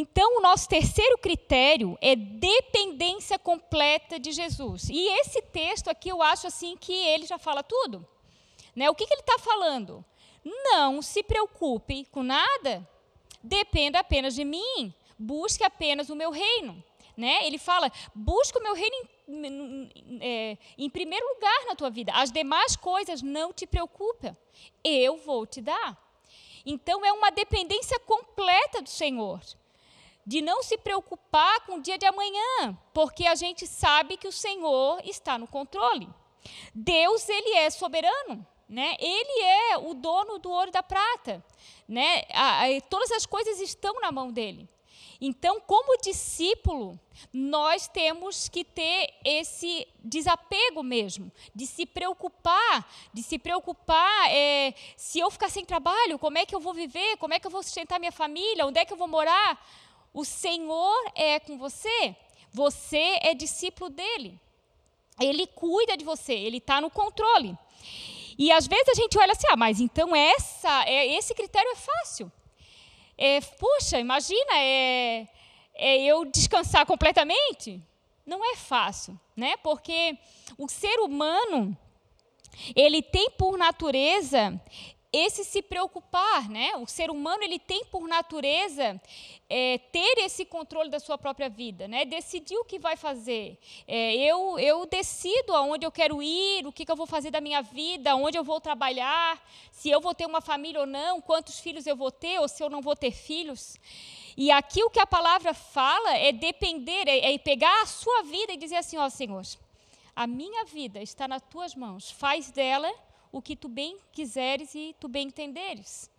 Então, 0.00 0.38
o 0.38 0.40
nosso 0.40 0.66
terceiro 0.66 1.18
critério 1.18 1.98
é 2.00 2.16
dependência 2.16 3.38
completa 3.38 4.18
de 4.18 4.32
Jesus. 4.32 4.88
E 4.88 5.08
esse 5.20 5.42
texto 5.42 5.88
aqui 5.88 6.08
eu 6.08 6.22
acho 6.22 6.46
assim 6.46 6.74
que 6.74 6.90
ele 6.90 7.26
já 7.26 7.36
fala 7.36 7.62
tudo. 7.62 8.08
Né? 8.74 8.88
O 8.88 8.94
que, 8.94 9.06
que 9.06 9.12
ele 9.12 9.20
está 9.20 9.38
falando? 9.38 10.02
Não 10.42 11.02
se 11.02 11.22
preocupe 11.22 12.06
com 12.06 12.22
nada, 12.22 12.88
dependa 13.42 13.98
apenas 13.98 14.34
de 14.34 14.42
mim, 14.42 14.94
busque 15.18 15.62
apenas 15.62 16.08
o 16.08 16.16
meu 16.16 16.30
reino. 16.30 16.82
Né? 17.14 17.46
Ele 17.46 17.58
fala: 17.58 17.92
busque 18.14 18.56
o 18.56 18.62
meu 18.62 18.72
reino 18.72 18.96
em, 19.28 20.18
é, 20.22 20.56
em 20.78 20.88
primeiro 20.88 21.28
lugar 21.34 21.66
na 21.66 21.76
tua 21.76 21.90
vida. 21.90 22.10
As 22.14 22.32
demais 22.32 22.74
coisas 22.74 23.20
não 23.20 23.52
te 23.52 23.66
preocupem. 23.66 24.34
Eu 24.82 25.18
vou 25.18 25.44
te 25.44 25.60
dar. 25.60 25.94
Então 26.64 27.04
é 27.04 27.12
uma 27.12 27.30
dependência 27.30 28.00
completa 28.00 28.80
do 28.80 28.88
Senhor. 28.88 29.42
De 30.30 30.40
não 30.40 30.62
se 30.62 30.78
preocupar 30.78 31.66
com 31.66 31.74
o 31.74 31.82
dia 31.82 31.98
de 31.98 32.06
amanhã, 32.06 32.78
porque 32.94 33.26
a 33.26 33.34
gente 33.34 33.66
sabe 33.66 34.16
que 34.16 34.28
o 34.28 34.32
Senhor 34.32 35.00
está 35.04 35.36
no 35.36 35.48
controle. 35.48 36.08
Deus, 36.72 37.28
ele 37.28 37.56
é 37.56 37.68
soberano, 37.68 38.46
né? 38.68 38.94
Ele 39.00 39.42
é 39.42 39.78
o 39.78 39.92
dono 39.92 40.38
do 40.38 40.48
ouro 40.48 40.68
e 40.68 40.72
da 40.72 40.84
prata, 40.84 41.44
né? 41.88 42.22
A, 42.32 42.64
a, 42.64 42.80
todas 42.88 43.10
as 43.10 43.26
coisas 43.26 43.58
estão 43.58 44.00
na 44.00 44.12
mão 44.12 44.30
dele. 44.30 44.68
Então, 45.20 45.60
como 45.60 46.00
discípulo, 46.00 46.96
nós 47.32 47.88
temos 47.88 48.48
que 48.48 48.62
ter 48.62 49.12
esse 49.24 49.84
desapego 49.98 50.80
mesmo, 50.80 51.32
de 51.52 51.66
se 51.66 51.84
preocupar, 51.84 52.88
de 53.12 53.24
se 53.24 53.36
preocupar 53.36 54.30
é, 54.30 54.72
se 54.96 55.18
eu 55.18 55.28
ficar 55.28 55.50
sem 55.50 55.64
trabalho, 55.64 56.20
como 56.20 56.38
é 56.38 56.46
que 56.46 56.54
eu 56.54 56.60
vou 56.60 56.72
viver, 56.72 57.16
como 57.16 57.34
é 57.34 57.40
que 57.40 57.48
eu 57.48 57.50
vou 57.50 57.64
sustentar 57.64 57.98
minha 57.98 58.12
família, 58.12 58.64
onde 58.64 58.78
é 58.78 58.84
que 58.84 58.92
eu 58.92 58.96
vou 58.96 59.08
morar. 59.08 59.60
O 60.12 60.24
Senhor 60.24 61.12
é 61.14 61.38
com 61.38 61.56
você, 61.58 62.16
você 62.52 63.18
é 63.22 63.34
discípulo 63.34 63.90
dele. 63.90 64.40
Ele 65.20 65.46
cuida 65.46 65.96
de 65.96 66.04
você, 66.04 66.32
ele 66.32 66.58
está 66.58 66.80
no 66.80 66.90
controle. 66.90 67.56
E 68.38 68.50
às 68.50 68.66
vezes 68.66 68.88
a 68.88 68.94
gente 68.94 69.18
olha 69.18 69.32
assim, 69.32 69.46
ah, 69.50 69.56
mas 69.56 69.80
então 69.80 70.16
essa, 70.16 70.84
é, 70.86 71.14
esse 71.14 71.34
critério 71.34 71.70
é 71.70 71.76
fácil 71.76 72.32
é, 73.20 73.38
puxa, 73.42 74.00
imagina, 74.00 74.56
é, 74.56 75.28
é 75.74 76.02
eu 76.02 76.24
descansar 76.24 76.86
completamente? 76.86 77.82
Não 78.24 78.42
é 78.42 78.56
fácil, 78.56 79.20
né? 79.36 79.58
Porque 79.58 80.16
o 80.56 80.66
ser 80.66 80.98
humano, 81.00 81.76
ele 82.74 83.02
tem 83.02 83.30
por 83.32 83.58
natureza 83.58 84.58
esse 85.12 85.44
se 85.44 85.60
preocupar, 85.60 86.48
né? 86.48 86.76
O 86.76 86.86
ser 86.86 87.10
humano 87.10 87.42
ele 87.42 87.58
tem 87.58 87.84
por 87.84 88.06
natureza 88.06 89.00
é, 89.48 89.78
ter 89.90 90.18
esse 90.18 90.44
controle 90.44 90.88
da 90.88 91.00
sua 91.00 91.18
própria 91.18 91.48
vida, 91.48 91.88
né? 91.88 92.04
Decidir 92.04 92.56
o 92.56 92.64
que 92.64 92.78
vai 92.78 92.96
fazer. 92.96 93.58
É, 93.88 94.14
eu 94.14 94.58
eu 94.58 94.86
decido 94.86 95.54
aonde 95.54 95.84
eu 95.84 95.90
quero 95.90 96.22
ir, 96.22 96.64
o 96.64 96.72
que, 96.72 96.84
que 96.84 96.92
eu 96.92 96.96
vou 96.96 97.06
fazer 97.06 97.32
da 97.32 97.40
minha 97.40 97.60
vida, 97.60 98.14
onde 98.14 98.38
eu 98.38 98.44
vou 98.44 98.60
trabalhar, 98.60 99.42
se 99.72 99.90
eu 99.90 100.00
vou 100.00 100.14
ter 100.14 100.26
uma 100.26 100.40
família 100.40 100.80
ou 100.80 100.86
não, 100.86 101.20
quantos 101.20 101.58
filhos 101.58 101.86
eu 101.86 101.96
vou 101.96 102.12
ter 102.12 102.38
ou 102.38 102.46
se 102.46 102.62
eu 102.62 102.70
não 102.70 102.80
vou 102.80 102.94
ter 102.94 103.10
filhos. 103.10 103.76
E 104.36 104.50
aqui 104.52 104.82
o 104.84 104.90
que 104.90 105.00
a 105.00 105.06
palavra 105.06 105.52
fala 105.52 106.16
é 106.16 106.30
depender, 106.30 107.08
é, 107.08 107.34
é 107.34 107.38
pegar 107.38 107.82
a 107.82 107.86
sua 107.86 108.22
vida 108.22 108.52
e 108.52 108.56
dizer 108.56 108.76
assim, 108.76 108.96
ó 108.96 109.08
Senhor, 109.08 109.42
a 110.14 110.26
minha 110.26 110.64
vida 110.64 111.02
está 111.02 111.26
nas 111.26 111.42
tuas 111.42 111.74
mãos, 111.74 112.12
faz 112.12 112.50
dela 112.52 112.92
o 113.32 113.40
que 113.40 113.54
tu 113.54 113.68
bem 113.68 113.98
quiseres 114.12 114.74
e 114.74 114.94
tu 114.98 115.08
bem 115.08 115.28
entenderes. 115.28 116.10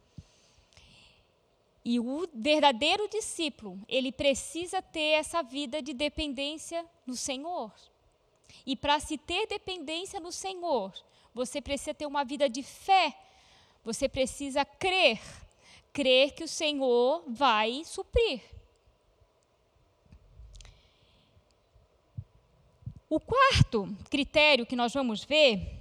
E 1.84 2.00
o 2.00 2.28
verdadeiro 2.34 3.08
discípulo, 3.10 3.80
ele 3.88 4.12
precisa 4.12 4.82
ter 4.82 5.14
essa 5.14 5.42
vida 5.42 5.82
de 5.82 5.94
dependência 5.94 6.86
no 7.06 7.16
Senhor. 7.16 7.72
E 8.66 8.76
para 8.76 9.00
se 9.00 9.18
ter 9.18 9.48
dependência 9.48 10.20
no 10.20 10.32
Senhor, 10.32 10.94
você 11.34 11.60
precisa 11.60 11.94
ter 11.94 12.06
uma 12.06 12.24
vida 12.24 12.48
de 12.48 12.62
fé. 12.62 13.18
Você 13.84 14.08
precisa 14.08 14.64
crer, 14.64 15.20
crer 15.92 16.34
que 16.34 16.44
o 16.44 16.48
Senhor 16.48 17.24
vai 17.28 17.84
suprir. 17.84 18.42
O 23.10 23.20
quarto 23.20 23.90
critério 24.10 24.66
que 24.66 24.76
nós 24.76 24.94
vamos 24.94 25.24
ver 25.24 25.81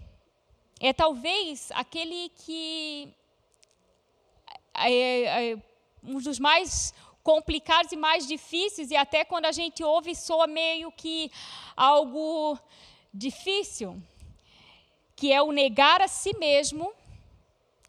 é 0.81 0.95
talvez 0.95 1.71
aquele 1.73 2.31
que 2.31 3.15
é, 4.73 5.51
é, 5.53 5.59
um 6.03 6.19
dos 6.19 6.39
mais 6.39 6.95
complicados 7.23 7.93
e 7.93 7.97
mais 7.97 8.27
difíceis, 8.27 8.91
e 8.91 8.97
até 8.97 9.25
quando 9.25 9.45
a 9.45 9.53
gente 9.53 9.85
ouve 9.85 10.17
soa 10.17 10.47
meio 10.47 10.91
que 10.91 11.31
algo 11.77 12.59
difícil, 13.13 14.03
que 15.15 15.31
é 15.31 15.43
o 15.43 15.53
negar 15.53 16.01
a 16.01 16.09
si 16.09 16.35
mesmo 16.39 16.93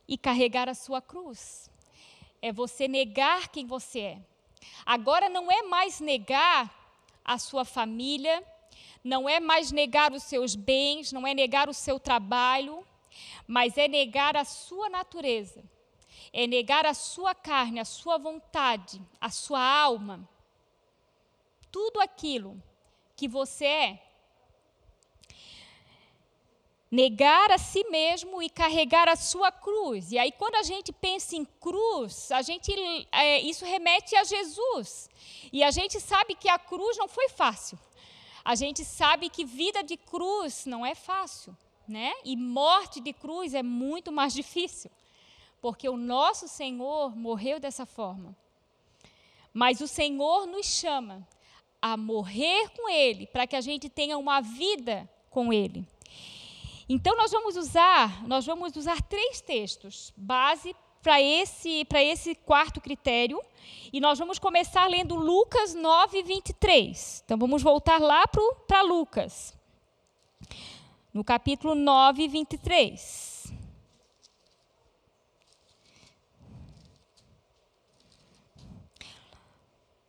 e 0.05 0.17
carregar 0.17 0.67
a 0.67 0.73
sua 0.73 1.01
cruz. 1.01 1.71
É 2.41 2.51
você 2.51 2.89
negar 2.89 3.47
quem 3.47 3.65
você 3.65 3.99
é. 3.99 4.21
Agora 4.85 5.29
não 5.29 5.49
é 5.49 5.63
mais 5.63 6.01
negar 6.01 6.69
a 7.23 7.37
sua 7.37 7.63
família, 7.63 8.43
não 9.03 9.27
é 9.27 9.39
mais 9.39 9.71
negar 9.71 10.13
os 10.13 10.23
seus 10.23 10.55
bens, 10.55 11.11
não 11.11 11.25
é 11.25 11.33
negar 11.33 11.69
o 11.69 11.73
seu 11.73 11.99
trabalho, 11.99 12.85
mas 13.47 13.77
é 13.77 13.87
negar 13.87 14.37
a 14.37 14.45
sua 14.45 14.89
natureza, 14.89 15.63
é 16.31 16.47
negar 16.47 16.85
a 16.85 16.93
sua 16.93 17.33
carne, 17.33 17.79
a 17.79 17.85
sua 17.85 18.17
vontade, 18.17 19.01
a 19.19 19.29
sua 19.29 19.61
alma, 19.61 20.27
tudo 21.71 21.99
aquilo 21.99 22.61
que 23.15 23.27
você 23.27 23.65
é. 23.65 24.03
Negar 26.89 27.51
a 27.51 27.57
si 27.57 27.85
mesmo 27.85 28.41
e 28.43 28.49
carregar 28.49 29.07
a 29.07 29.15
sua 29.15 29.49
cruz. 29.49 30.11
E 30.11 30.17
aí, 30.17 30.29
quando 30.33 30.55
a 30.55 30.63
gente 30.63 30.91
pensa 30.91 31.37
em 31.37 31.45
cruz, 31.45 32.29
a 32.33 32.41
gente, 32.41 32.69
é, 33.13 33.39
isso 33.39 33.63
remete 33.63 34.13
a 34.13 34.25
Jesus. 34.25 35.09
E 35.53 35.63
a 35.63 35.71
gente 35.71 36.01
sabe 36.01 36.35
que 36.35 36.49
a 36.49 36.59
cruz 36.59 36.97
não 36.97 37.07
foi 37.07 37.29
fácil. 37.29 37.79
A 38.43 38.55
gente 38.55 38.83
sabe 38.83 39.29
que 39.29 39.45
vida 39.45 39.83
de 39.83 39.97
cruz 39.97 40.65
não 40.65 40.85
é 40.85 40.95
fácil, 40.95 41.55
né? 41.87 42.11
E 42.23 42.35
morte 42.35 42.99
de 42.99 43.13
cruz 43.13 43.53
é 43.53 43.63
muito 43.63 44.11
mais 44.11 44.33
difícil, 44.41 44.89
porque 45.61 45.87
o 45.87 45.97
nosso 45.97 46.47
Senhor 46.47 47.15
morreu 47.15 47.59
dessa 47.59 47.85
forma. 47.85 48.35
Mas 49.53 49.81
o 49.81 49.87
Senhor 49.87 50.47
nos 50.47 50.65
chama 50.65 51.27
a 51.81 51.97
morrer 51.97 52.69
com 52.69 52.89
Ele, 52.89 53.27
para 53.27 53.45
que 53.45 53.55
a 53.55 53.61
gente 53.61 53.89
tenha 53.89 54.17
uma 54.17 54.39
vida 54.39 55.09
com 55.29 55.51
Ele. 55.51 55.85
Então 56.87 57.15
nós 57.15 57.31
vamos 57.31 57.55
usar, 57.55 58.27
nós 58.27 58.45
vamos 58.45 58.75
usar 58.75 59.01
três 59.01 59.39
textos 59.41 60.13
base 60.15 60.75
para 61.01 61.21
esse, 61.21 61.85
esse 61.95 62.35
quarto 62.35 62.79
critério. 62.79 63.41
E 63.91 63.99
nós 63.99 64.17
vamos 64.19 64.39
começar 64.39 64.87
lendo 64.87 65.15
Lucas 65.15 65.73
9, 65.73 66.23
23. 66.23 67.23
Então 67.25 67.37
vamos 67.37 67.61
voltar 67.61 67.99
lá 67.99 68.23
para 68.67 68.81
Lucas, 68.81 69.53
no 71.13 71.23
capítulo 71.23 71.75
9, 71.75 72.27
23. 72.27 73.53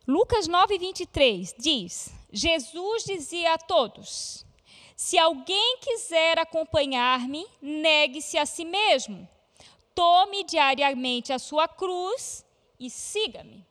Lucas 0.07 0.47
9, 0.47 0.77
23 0.77 1.55
diz: 1.57 2.13
Jesus 2.31 3.03
dizia 3.05 3.53
a 3.53 3.57
todos: 3.57 4.45
Se 4.95 5.17
alguém 5.17 5.77
quiser 5.79 6.39
acompanhar-me, 6.39 7.45
negue-se 7.61 8.37
a 8.37 8.45
si 8.45 8.65
mesmo 8.65 9.27
Tome 9.95 10.43
diariamente 10.43 11.31
a 11.31 11.39
sua 11.39 11.67
cruz 11.67 12.45
e 12.79 12.89
siga-me. 12.89 13.65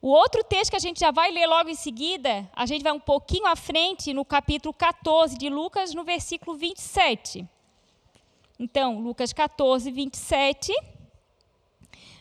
O 0.00 0.08
outro 0.08 0.44
texto 0.44 0.70
que 0.70 0.76
a 0.76 0.80
gente 0.80 1.00
já 1.00 1.10
vai 1.10 1.30
ler 1.32 1.46
logo 1.46 1.68
em 1.68 1.74
seguida, 1.74 2.48
a 2.54 2.66
gente 2.66 2.82
vai 2.82 2.92
um 2.92 3.00
pouquinho 3.00 3.46
à 3.46 3.56
frente, 3.56 4.12
no 4.12 4.24
capítulo 4.24 4.72
14 4.72 5.36
de 5.36 5.48
Lucas, 5.48 5.94
no 5.94 6.04
versículo 6.04 6.56
27. 6.56 7.48
Então, 8.58 9.00
Lucas 9.00 9.32
14, 9.32 9.90
27, 9.90 10.72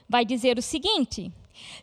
vai 0.07 0.25
dizer 0.25 0.57
o 0.57 0.61
seguinte: 0.61 1.31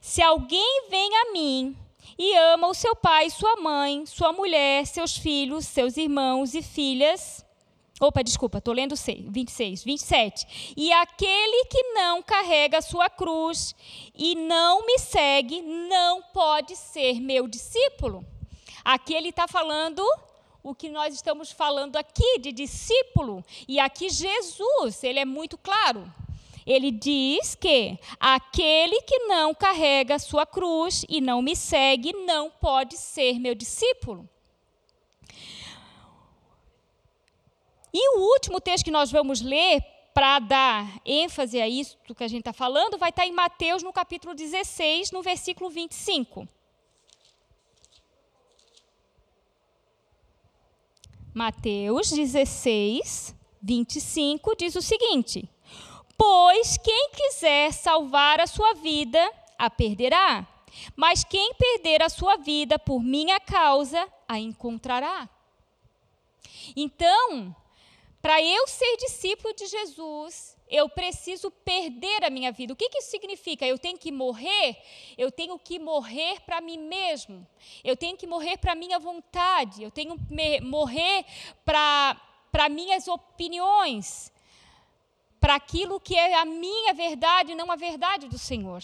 Se 0.01 0.23
alguém 0.23 0.89
vem 0.91 1.11
a 1.15 1.33
mim 1.33 1.77
e 2.19 2.37
ama 2.37 2.69
o 2.69 2.75
seu 2.75 2.97
pai, 2.97 3.31
sua 3.31 3.57
mãe, 3.57 4.05
sua 4.05 4.33
mulher, 4.33 4.87
seus 4.87 5.17
filhos, 5.17 5.67
seus 5.67 5.97
irmãos 5.97 6.55
e 6.55 6.63
filhas, 6.63 7.42
Opa, 8.03 8.21
desculpa, 8.21 8.59
estou 8.59 8.75
lendo 8.75 8.97
6, 8.97 9.27
26, 9.29 9.85
27. 9.85 10.75
E 10.77 10.93
aquele 10.93 11.67
que 11.67 11.81
não 11.93 12.21
carrega 12.21 12.79
a 12.79 12.83
sua 12.83 13.09
cruz 13.09 13.77
e 14.13 14.35
não 14.35 14.85
me 14.85 14.99
segue, 14.99 15.63
não 15.63 16.21
pode 16.21 16.75
ser 16.75 17.21
meu 17.21 17.47
discípulo. 17.47 18.27
Aqui 18.85 19.15
ele 19.15 19.29
está 19.29 19.47
falando 19.47 20.03
o 20.65 20.75
que 20.75 20.89
nós 20.89 21.15
estamos 21.15 21.53
falando 21.53 21.95
aqui 21.95 22.41
de 22.41 22.51
discípulo. 22.51 23.45
E 23.69 23.79
aqui 23.79 24.09
Jesus, 24.09 25.05
ele 25.05 25.21
é 25.21 25.25
muito 25.25 25.57
claro. 25.57 26.05
ele 26.67 26.91
diz 26.91 27.55
que 27.55 27.97
aquele 28.19 29.01
que 29.03 29.21
não 29.27 29.55
carrega 29.55 30.19
sua 30.19 30.45
cruz 30.45 31.05
e 31.09 31.21
não 31.21 31.41
me 31.41 31.55
segue 31.55 32.13
não 32.27 32.51
pode 32.51 32.97
ser 32.97 33.39
meu 33.39 33.55
discípulo. 33.55 34.29
E 37.93 38.17
o 38.17 38.21
último 38.33 38.61
texto 38.61 38.85
que 38.85 38.91
nós 38.91 39.11
vamos 39.11 39.41
ler 39.41 39.83
para 40.15 40.39
dar 40.39 41.01
ênfase 41.05 41.61
a 41.61 41.69
isso 41.69 41.97
que 42.15 42.25
a 42.25 42.29
gente 42.29 42.41
está 42.41 42.53
falando 42.53 42.99
vai 42.99 43.11
estar 43.11 43.23
tá 43.23 43.29
em 43.29 43.33
Mateus, 43.33 43.83
no 43.83 43.93
capítulo 43.93 44.35
16, 44.35 45.11
no 45.11 45.23
versículo 45.23 45.71
25. 45.71 46.49
Mateus 51.35 52.11
16, 52.11 53.35
25 53.63 54.55
diz 54.57 54.77
o 54.77 54.83
seguinte: 54.83 55.49
Pois 56.17 56.77
quem 56.77 57.11
quiser 57.11 57.73
salvar 57.73 58.41
a 58.41 58.47
sua 58.47 58.75
vida, 58.75 59.33
a 59.59 59.71
perderá. 59.71 60.47
Mas 60.97 61.25
quem 61.25 61.55
perder 61.55 62.03
a 62.03 62.09
sua 62.09 62.37
vida 62.37 62.79
por 62.79 63.03
minha 63.03 63.39
causa, 63.41 64.07
a 64.29 64.39
encontrará. 64.39 65.29
Então, 66.75 67.55
para 68.23 68.41
eu 68.41 68.69
ser 68.69 68.97
discípulo 68.99 69.53
de 69.53 69.67
Jesus, 69.67 70.57
eu 70.69 70.89
preciso 70.89 71.51
perder 71.51 72.25
a 72.25 72.31
minha 72.31 72.53
vida. 72.53 72.73
O 72.73 72.77
que, 72.77 72.89
que 72.89 72.99
isso 72.99 73.11
significa? 73.11 73.67
Eu 73.67 73.77
tenho 73.77 73.99
que 73.99 74.13
morrer? 74.13 74.81
Eu 75.19 75.33
tenho 75.33 75.59
que 75.59 75.77
morrer 75.79 76.41
para 76.43 76.61
mim 76.61 76.79
mesmo. 76.79 77.45
Eu 77.83 77.97
tenho 77.97 78.17
que 78.17 78.27
morrer 78.27 78.59
para 78.59 78.73
a 78.73 78.77
minha 78.77 79.01
vontade. 79.01 79.83
Eu 79.83 79.91
tenho 79.91 80.17
que 80.17 80.61
morrer 80.61 81.27
para 81.65 82.69
minhas 82.71 83.09
opiniões 83.09 84.33
para 85.41 85.57
aquilo 85.57 85.99
que 85.99 86.15
é 86.15 86.37
a 86.37 86.45
minha 86.45 86.95
verdade, 86.95 87.57
não 87.57 87.73
a 87.73 87.75
verdade 87.75 88.29
do 88.29 88.39
Senhor. 88.39 88.81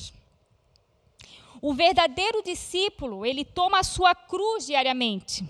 O 1.62 1.73
verdadeiro 1.73 2.42
discípulo, 2.42 3.25
ele 3.25 3.45
toma 3.45 3.78
a 3.78 3.85
sua 3.85 4.12
cruz 4.12 4.66
diariamente. 4.66 5.45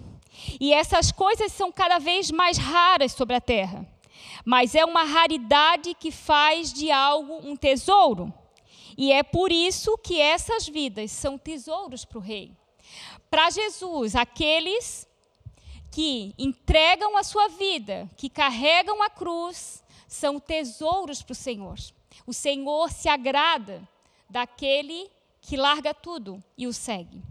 E 0.61 0.73
essas 0.73 1.11
coisas 1.13 1.53
são 1.53 1.71
cada 1.71 1.99
vez 1.99 2.31
mais 2.31 2.59
raras 2.59 3.13
sobre 3.13 3.37
a 3.37 3.41
terra. 3.41 3.87
Mas 4.45 4.75
é 4.75 4.85
uma 4.85 5.05
raridade 5.05 5.95
que 5.95 6.11
faz 6.11 6.73
de 6.73 6.91
algo 6.91 7.41
um 7.43 7.57
tesouro. 7.57 8.33
E 8.97 9.13
é 9.13 9.23
por 9.23 9.53
isso 9.53 9.97
que 9.99 10.21
essas 10.21 10.67
vidas 10.67 11.11
são 11.13 11.39
tesouros 11.39 12.05
para 12.05 12.19
o 12.19 12.21
rei. 12.23 12.53
Para 13.31 13.51
Jesus, 13.51 14.17
aqueles 14.17 15.07
que 15.91 16.35
entregam 16.39 17.17
a 17.17 17.23
sua 17.23 17.49
vida, 17.49 18.09
que 18.17 18.29
carregam 18.29 19.03
a 19.03 19.11
cruz, 19.11 19.83
são 20.07 20.41
tesouros 20.41 21.23
para 21.23 21.33
o 21.33 21.37
Senhor. 21.37 21.77
O 22.27 22.33
Senhor 22.33 22.91
se 22.91 23.09
agrada 23.09 23.87
daquele 24.29 25.11
que 25.41 25.57
larga 25.57 25.95
tudo 25.95 26.43
e 26.57 26.67
o 26.67 26.73
segue. 26.73 27.23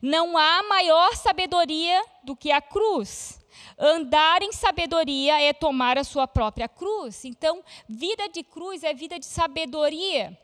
Não 0.00 0.36
há 0.36 0.62
maior 0.64 1.14
sabedoria 1.16 2.04
do 2.22 2.36
que 2.36 2.50
a 2.50 2.60
cruz. 2.60 3.40
Andar 3.78 4.42
em 4.42 4.52
sabedoria 4.52 5.40
é 5.40 5.52
tomar 5.52 5.98
a 5.98 6.04
sua 6.04 6.26
própria 6.26 6.68
cruz. 6.68 7.24
Então, 7.24 7.62
vida 7.88 8.28
de 8.28 8.42
cruz 8.42 8.84
é 8.84 8.94
vida 8.94 9.18
de 9.18 9.26
sabedoria. 9.26 10.38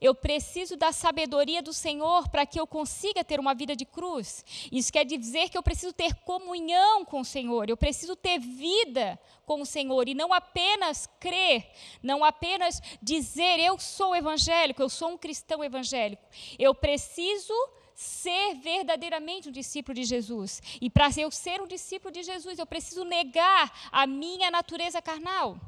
Eu 0.00 0.14
preciso 0.14 0.76
da 0.76 0.92
sabedoria 0.92 1.62
do 1.62 1.72
Senhor 1.72 2.28
para 2.28 2.44
que 2.44 2.60
eu 2.60 2.66
consiga 2.66 3.24
ter 3.24 3.40
uma 3.40 3.54
vida 3.54 3.74
de 3.74 3.84
cruz. 3.84 4.44
Isso 4.70 4.92
quer 4.92 5.04
dizer 5.04 5.48
que 5.48 5.56
eu 5.56 5.62
preciso 5.62 5.92
ter 5.92 6.14
comunhão 6.16 7.04
com 7.04 7.20
o 7.20 7.24
Senhor, 7.24 7.68
eu 7.68 7.76
preciso 7.76 8.14
ter 8.14 8.38
vida 8.38 9.18
com 9.46 9.60
o 9.62 9.66
Senhor 9.66 10.08
e 10.08 10.14
não 10.14 10.34
apenas 10.34 11.08
crer, 11.18 11.70
não 12.02 12.24
apenas 12.24 12.80
dizer 13.00 13.58
eu 13.58 13.78
sou 13.78 14.14
evangélico, 14.14 14.82
eu 14.82 14.88
sou 14.88 15.10
um 15.10 15.18
cristão 15.18 15.64
evangélico. 15.64 16.22
Eu 16.58 16.74
preciso 16.74 17.54
ser 17.96 18.56
verdadeiramente 18.56 19.48
um 19.48 19.52
discípulo 19.52 19.94
de 19.94 20.04
Jesus. 20.04 20.62
E 20.80 20.90
para 20.90 21.08
eu 21.16 21.30
ser 21.30 21.62
um 21.62 21.66
discípulo 21.66 22.12
de 22.12 22.22
Jesus, 22.22 22.58
eu 22.58 22.66
preciso 22.66 23.04
negar 23.04 23.72
a 23.90 24.06
minha 24.06 24.50
natureza 24.50 25.00
carnal. 25.00 25.58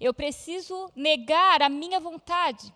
Eu 0.00 0.12
preciso 0.12 0.90
negar 0.96 1.62
a 1.62 1.68
minha 1.68 2.00
vontade. 2.00 2.74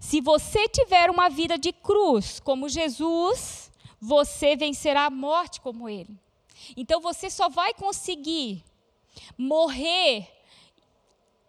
Se 0.00 0.20
você 0.20 0.68
tiver 0.68 1.08
uma 1.10 1.28
vida 1.28 1.56
de 1.56 1.72
cruz 1.72 2.40
como 2.40 2.68
Jesus, 2.68 3.70
você 4.00 4.56
vencerá 4.56 5.06
a 5.06 5.10
morte 5.10 5.60
como 5.60 5.88
ele. 5.88 6.18
Então 6.76 7.00
você 7.00 7.30
só 7.30 7.48
vai 7.48 7.72
conseguir 7.72 8.64
morrer 9.36 10.37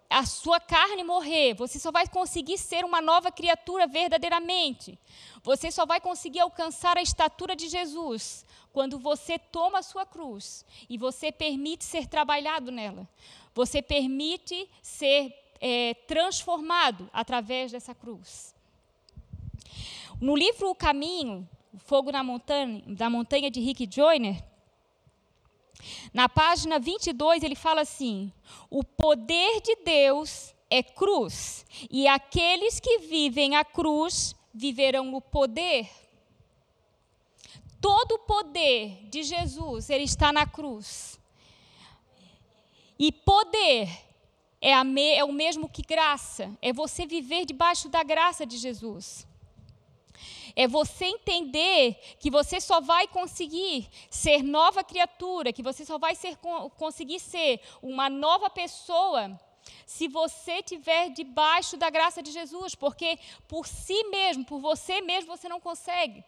a 0.09 0.25
sua 0.25 0.59
carne 0.59 1.03
morrer, 1.03 1.53
você 1.53 1.77
só 1.77 1.91
vai 1.91 2.07
conseguir 2.07 2.57
ser 2.57 2.83
uma 2.83 2.99
nova 2.99 3.31
criatura 3.31 3.85
verdadeiramente. 3.85 4.97
Você 5.43 5.69
só 5.69 5.85
vai 5.85 6.01
conseguir 6.01 6.39
alcançar 6.39 6.97
a 6.97 7.01
estatura 7.01 7.55
de 7.55 7.69
Jesus 7.69 8.43
quando 8.73 8.97
você 8.97 9.37
toma 9.37 9.79
a 9.79 9.83
sua 9.83 10.05
cruz 10.05 10.65
e 10.89 10.97
você 10.97 11.31
permite 11.31 11.83
ser 11.83 12.07
trabalhado 12.07 12.71
nela. 12.71 13.07
Você 13.53 13.81
permite 13.81 14.67
ser 14.81 15.33
é, 15.61 15.93
transformado 16.07 17.07
através 17.13 17.71
dessa 17.71 17.93
cruz. 17.93 18.55
No 20.19 20.35
livro 20.35 20.71
O 20.71 20.75
Caminho, 20.75 21.47
o 21.71 21.77
Fogo 21.77 22.11
na 22.11 22.23
Montanha, 22.23 22.81
da 22.87 23.09
Montanha 23.09 23.51
de 23.51 23.59
Rick 23.59 23.87
Joyner, 23.89 24.43
na 26.13 26.27
página 26.27 26.79
22 26.79 27.43
ele 27.43 27.55
fala 27.55 27.81
assim: 27.81 28.31
o 28.69 28.83
poder 28.83 29.61
de 29.61 29.75
Deus 29.77 30.53
é 30.69 30.83
cruz, 30.83 31.65
e 31.89 32.07
aqueles 32.07 32.79
que 32.79 32.99
vivem 32.99 33.55
a 33.55 33.63
cruz 33.63 34.35
viverão 34.53 35.05
no 35.05 35.21
poder. 35.21 35.89
Todo 37.81 38.13
o 38.13 38.19
poder 38.19 39.07
de 39.09 39.23
Jesus, 39.23 39.89
ele 39.89 40.03
está 40.03 40.33
na 40.33 40.45
cruz. 40.45 41.17
E 42.97 43.09
poder 43.11 43.89
é, 44.61 44.83
me, 44.83 45.13
é 45.13 45.23
o 45.23 45.31
mesmo 45.31 45.69
que 45.69 45.81
graça, 45.81 46.51
é 46.61 46.73
você 46.73 47.05
viver 47.05 47.45
debaixo 47.45 47.87
da 47.87 48.03
graça 48.03 48.45
de 48.45 48.57
Jesus. 48.57 49.25
É 50.55 50.67
você 50.67 51.05
entender 51.05 51.95
que 52.19 52.29
você 52.29 52.59
só 52.59 52.79
vai 52.81 53.07
conseguir 53.07 53.87
ser 54.09 54.43
nova 54.43 54.83
criatura, 54.83 55.53
que 55.53 55.63
você 55.63 55.85
só 55.85 55.97
vai 55.97 56.15
ser, 56.15 56.37
conseguir 56.77 57.19
ser 57.19 57.59
uma 57.81 58.09
nova 58.09 58.49
pessoa 58.49 59.39
se 59.85 60.07
você 60.07 60.53
estiver 60.59 61.09
debaixo 61.09 61.77
da 61.77 61.89
graça 61.89 62.21
de 62.21 62.31
Jesus, 62.31 62.75
porque 62.75 63.19
por 63.47 63.67
si 63.67 64.03
mesmo, 64.05 64.45
por 64.45 64.59
você 64.59 65.01
mesmo, 65.01 65.35
você 65.35 65.49
não 65.49 65.59
consegue. 65.59 66.23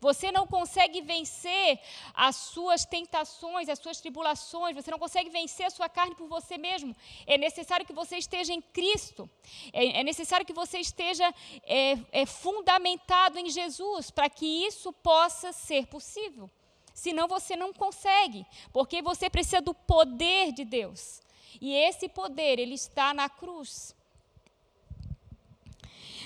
Você 0.00 0.30
não 0.30 0.46
consegue 0.46 1.00
vencer 1.00 1.80
as 2.14 2.36
suas 2.36 2.84
tentações, 2.84 3.68
as 3.68 3.78
suas 3.78 4.00
tribulações, 4.00 4.74
você 4.74 4.90
não 4.90 4.98
consegue 4.98 5.30
vencer 5.30 5.66
a 5.66 5.70
sua 5.70 5.88
carne 5.88 6.14
por 6.14 6.28
você 6.28 6.58
mesmo. 6.58 6.94
É 7.26 7.38
necessário 7.38 7.86
que 7.86 7.92
você 7.92 8.16
esteja 8.18 8.52
em 8.52 8.60
Cristo, 8.60 9.28
é, 9.72 10.00
é 10.00 10.04
necessário 10.04 10.44
que 10.44 10.52
você 10.52 10.78
esteja 10.78 11.32
é, 11.62 11.98
é 12.12 12.26
fundamentado 12.26 13.38
em 13.38 13.48
Jesus 13.48 14.10
para 14.10 14.28
que 14.28 14.46
isso 14.66 14.92
possa 14.92 15.52
ser 15.52 15.86
possível. 15.86 16.50
Senão 16.92 17.28
você 17.28 17.56
não 17.56 17.72
consegue, 17.72 18.46
porque 18.72 19.02
você 19.02 19.28
precisa 19.28 19.60
do 19.60 19.74
poder 19.74 20.52
de 20.52 20.64
Deus. 20.64 21.20
E 21.60 21.72
esse 21.74 22.08
poder, 22.08 22.58
ele 22.58 22.74
está 22.74 23.12
na 23.14 23.28
cruz. 23.28 23.94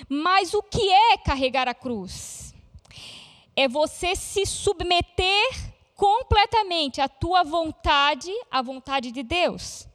Mas 0.09 0.55
o 0.55 0.63
que 0.63 0.91
é 0.91 1.17
carregar 1.19 1.69
a 1.69 1.75
cruz? 1.75 2.51
é 3.57 3.69
você 3.69 4.17
se 4.17 4.47
submeter 4.47 5.73
completamente 5.95 7.01
à 7.01 7.09
tua 7.09 7.43
vontade, 7.43 8.33
à 8.51 8.63
vontade 8.63 9.13
de 9.13 9.23
Deus. 9.23 9.87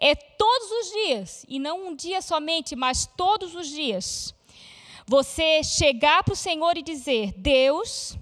É 0.00 0.14
todos 0.14 0.70
os 0.70 0.92
dias, 0.92 1.46
e 1.48 1.58
não 1.58 1.88
um 1.88 1.94
dia 1.94 2.20
somente, 2.20 2.74
mas 2.74 3.06
todos 3.16 3.54
os 3.54 3.68
dias. 3.68 4.34
Você 5.06 5.62
chegar 5.62 6.24
para 6.24 6.32
o 6.32 6.36
Senhor 6.36 6.76
e 6.76 6.82
dizer: 6.82 7.32
Deus, 7.36 8.18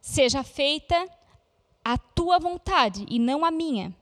seja 0.00 0.44
feita 0.44 1.08
a 1.84 1.98
tua 1.98 2.38
vontade 2.38 3.06
e 3.08 3.18
não 3.18 3.44
a 3.44 3.50
minha. 3.50 3.92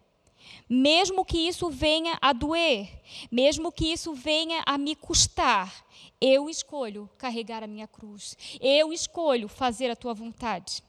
Mesmo 0.72 1.24
que 1.24 1.36
isso 1.36 1.68
venha 1.68 2.16
a 2.22 2.32
doer, 2.32 2.88
mesmo 3.28 3.72
que 3.72 3.92
isso 3.92 4.14
venha 4.14 4.62
a 4.64 4.78
me 4.78 4.94
custar, 4.94 5.84
eu 6.20 6.48
escolho 6.48 7.10
carregar 7.18 7.64
a 7.64 7.66
minha 7.66 7.88
cruz. 7.88 8.36
Eu 8.60 8.92
escolho 8.92 9.48
fazer 9.48 9.90
a 9.90 9.96
tua 9.96 10.14
vontade. 10.14 10.80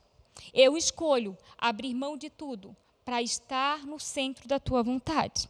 Eu 0.54 0.78
escolho 0.78 1.36
abrir 1.58 1.96
mão 1.96 2.16
de 2.16 2.30
tudo 2.30 2.78
para 3.04 3.24
estar 3.24 3.84
no 3.88 4.00
centro 4.00 4.48
da 4.48 4.60
tua 4.60 4.84
vontade. 4.84 5.50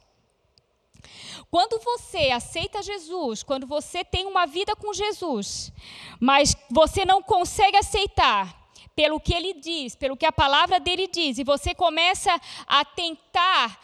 Quando 1.49 1.83
você 1.83 2.29
aceita 2.29 2.81
Jesus, 2.81 3.43
quando 3.43 3.67
você 3.67 4.01
tem 4.05 4.25
uma 4.25 4.45
vida 4.45 4.77
com 4.77 4.93
Jesus, 4.93 5.73
mas 6.21 6.55
você 6.69 7.03
não 7.03 7.21
consegue 7.21 7.75
aceitar 7.75 8.60
pelo 8.95 9.19
que 9.19 9.33
ele 9.33 9.53
diz, 9.53 9.95
pelo 9.95 10.17
que 10.17 10.25
a 10.25 10.31
palavra 10.31 10.79
dele 10.79 11.07
diz, 11.07 11.37
e 11.37 11.43
você 11.43 11.73
começa 11.73 12.39
a 12.67 12.83
tentar 12.83 13.81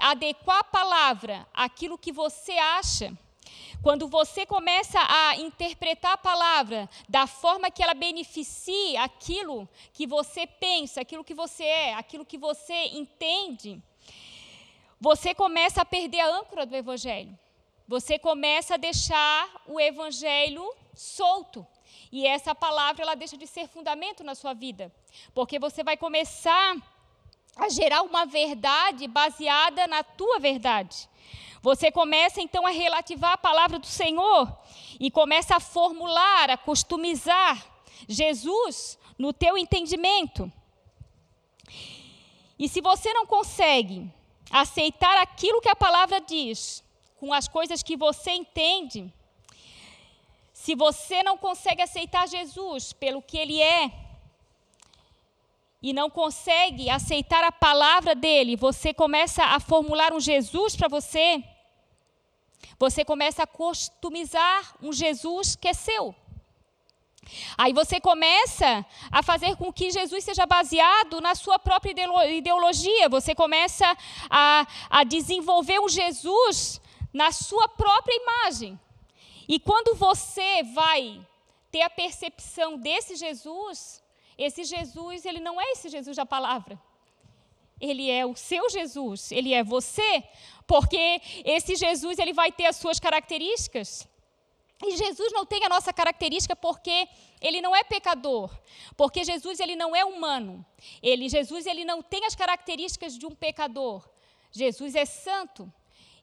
adequar 0.00 0.58
a 0.60 0.64
palavra 0.64 1.46
àquilo 1.54 1.96
que 1.96 2.12
você 2.12 2.52
acha, 2.52 3.16
Quando 3.82 4.08
você 4.08 4.44
começa 4.44 4.98
a 4.98 5.36
interpretar 5.36 6.12
a 6.14 6.18
palavra 6.18 6.88
da 7.08 7.26
forma 7.26 7.70
que 7.70 7.82
ela 7.82 7.94
beneficia 7.94 9.02
aquilo 9.02 9.68
que 9.92 10.06
você 10.06 10.46
pensa, 10.46 11.00
aquilo 11.00 11.22
que 11.22 11.34
você 11.34 11.64
é, 11.64 11.94
aquilo 11.94 12.24
que 12.24 12.36
você 12.36 12.86
entende, 12.86 13.80
você 15.00 15.32
começa 15.32 15.82
a 15.82 15.84
perder 15.84 16.20
a 16.20 16.38
âncora 16.38 16.66
do 16.66 16.74
evangelho. 16.74 17.38
Você 17.86 18.18
começa 18.18 18.74
a 18.74 18.76
deixar 18.76 19.62
o 19.66 19.80
evangelho 19.80 20.68
solto. 20.92 21.66
E 22.10 22.26
essa 22.26 22.54
palavra 22.54 23.02
ela 23.02 23.14
deixa 23.14 23.36
de 23.36 23.46
ser 23.46 23.68
fundamento 23.68 24.24
na 24.24 24.34
sua 24.34 24.54
vida, 24.54 24.92
porque 25.34 25.58
você 25.58 25.84
vai 25.84 25.96
começar 25.96 26.76
a 27.56 27.68
gerar 27.68 28.02
uma 28.02 28.24
verdade 28.24 29.06
baseada 29.06 29.86
na 29.86 30.02
tua 30.02 30.38
verdade. 30.38 31.08
Você 31.60 31.90
começa 31.90 32.40
então 32.40 32.66
a 32.66 32.70
relativar 32.70 33.32
a 33.32 33.38
palavra 33.38 33.78
do 33.78 33.86
Senhor 33.86 34.56
e 34.98 35.10
começa 35.10 35.56
a 35.56 35.60
formular, 35.60 36.50
a 36.50 36.56
customizar 36.56 37.66
Jesus 38.08 38.98
no 39.18 39.32
teu 39.32 39.58
entendimento. 39.58 40.50
E 42.58 42.68
se 42.68 42.80
você 42.80 43.12
não 43.12 43.26
consegue 43.26 44.10
aceitar 44.50 45.20
aquilo 45.20 45.60
que 45.60 45.68
a 45.68 45.76
palavra 45.76 46.20
diz 46.20 46.82
com 47.16 47.32
as 47.32 47.48
coisas 47.48 47.82
que 47.82 47.96
você 47.96 48.30
entende, 48.30 49.12
se 50.68 50.74
você 50.74 51.22
não 51.22 51.38
consegue 51.38 51.80
aceitar 51.80 52.28
Jesus 52.28 52.92
pelo 52.92 53.22
que 53.22 53.38
ele 53.38 53.58
é, 53.58 53.90
e 55.80 55.94
não 55.94 56.10
consegue 56.10 56.90
aceitar 56.90 57.42
a 57.42 57.50
palavra 57.50 58.14
dele, 58.14 58.54
você 58.54 58.92
começa 58.92 59.42
a 59.42 59.58
formular 59.60 60.12
um 60.12 60.20
Jesus 60.20 60.76
para 60.76 60.86
você, 60.86 61.42
você 62.78 63.02
começa 63.02 63.44
a 63.44 63.46
customizar 63.46 64.76
um 64.82 64.92
Jesus 64.92 65.56
que 65.56 65.68
é 65.68 65.72
seu. 65.72 66.14
Aí 67.56 67.72
você 67.72 67.98
começa 67.98 68.84
a 69.10 69.22
fazer 69.22 69.56
com 69.56 69.72
que 69.72 69.90
Jesus 69.90 70.22
seja 70.22 70.44
baseado 70.44 71.18
na 71.22 71.34
sua 71.34 71.58
própria 71.58 71.94
ideologia, 72.28 73.08
você 73.08 73.34
começa 73.34 73.86
a, 74.28 74.66
a 74.90 75.02
desenvolver 75.02 75.80
um 75.80 75.88
Jesus 75.88 76.78
na 77.10 77.32
sua 77.32 77.66
própria 77.68 78.14
imagem. 78.14 78.78
E 79.48 79.58
quando 79.58 79.96
você 79.96 80.62
vai 80.62 81.26
ter 81.70 81.82
a 81.82 81.90
percepção 81.90 82.76
desse 82.76 83.16
Jesus, 83.16 84.02
esse 84.36 84.62
Jesus, 84.64 85.24
ele 85.24 85.40
não 85.40 85.60
é 85.60 85.72
esse 85.72 85.88
Jesus 85.88 86.16
da 86.16 86.26
palavra. 86.26 86.78
Ele 87.80 88.10
é 88.10 88.26
o 88.26 88.36
seu 88.36 88.68
Jesus, 88.68 89.32
ele 89.32 89.54
é 89.54 89.62
você, 89.62 90.24
porque 90.66 91.22
esse 91.44 91.76
Jesus 91.76 92.18
ele 92.18 92.32
vai 92.32 92.50
ter 92.52 92.66
as 92.66 92.76
suas 92.76 93.00
características. 93.00 94.06
E 94.84 94.96
Jesus 94.96 95.32
não 95.32 95.44
tem 95.44 95.64
a 95.64 95.68
nossa 95.68 95.92
característica 95.92 96.54
porque 96.54 97.08
ele 97.40 97.60
não 97.60 97.74
é 97.74 97.82
pecador, 97.82 98.50
porque 98.96 99.24
Jesus 99.24 99.58
ele 99.58 99.74
não 99.74 99.94
é 99.94 100.04
humano. 100.04 100.64
Ele 101.02 101.28
Jesus 101.28 101.66
ele 101.66 101.84
não 101.84 102.02
tem 102.02 102.24
as 102.24 102.34
características 102.34 103.16
de 103.16 103.26
um 103.26 103.34
pecador. 103.34 104.08
Jesus 104.52 104.94
é 104.94 105.04
santo. 105.04 105.72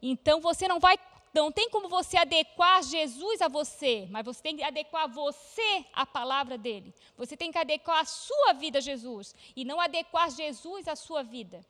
Então 0.01 0.39
você 0.39 0.67
não 0.67 0.79
vai 0.79 0.97
não 1.35 1.51
tem 1.51 1.69
como 1.69 1.89
você 1.89 2.15
adequar 2.17 2.81
Jesus 2.81 3.41
a 3.41 3.47
você, 3.47 4.07
mas 4.09 4.23
você 4.23 4.41
tem 4.41 4.55
que 4.55 4.63
adequar 4.63 5.07
você 5.07 5.85
à 5.93 6.05
palavra 6.05 6.57
dele. 6.57 6.93
Você 7.17 7.35
tem 7.35 7.51
que 7.51 7.57
adequar 7.57 7.99
a 7.99 8.05
sua 8.05 8.53
vida 8.53 8.77
a 8.77 8.81
Jesus 8.81 9.35
e 9.55 9.65
não 9.65 9.79
adequar 9.79 10.29
Jesus 10.31 10.87
à 10.87 10.95
sua 10.95 11.23
vida. 11.23 11.65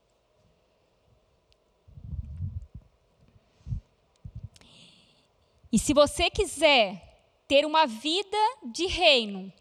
E 5.72 5.80
se 5.80 5.94
você 5.94 6.30
quiser 6.30 7.02
ter 7.48 7.66
uma 7.66 7.86
vida 7.86 8.38
de 8.64 8.86
reino, 8.86 9.52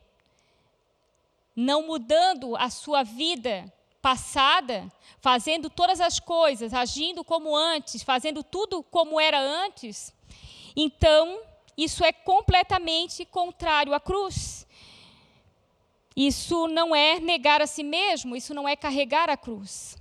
não 1.56 1.86
mudando 1.86 2.56
a 2.56 2.68
sua 2.68 3.02
vida 3.02 3.72
passada, 4.04 4.92
fazendo 5.18 5.70
todas 5.70 5.98
as 5.98 6.20
coisas, 6.20 6.74
agindo 6.74 7.24
como 7.24 7.56
antes, 7.56 8.02
fazendo 8.02 8.44
tudo 8.44 8.82
como 8.82 9.18
era 9.18 9.40
antes, 9.40 10.14
então 10.76 11.40
isso 11.74 12.04
é 12.04 12.12
completamente 12.12 13.24
contrário 13.24 13.94
à 13.94 13.98
cruz. 13.98 14.66
Isso 16.14 16.68
não 16.68 16.94
é 16.94 17.18
negar 17.18 17.62
a 17.62 17.66
si 17.66 17.82
mesmo, 17.82 18.36
isso 18.36 18.52
não 18.52 18.68
é 18.68 18.76
carregar 18.76 19.30
a 19.30 19.38
cruz. 19.38 19.96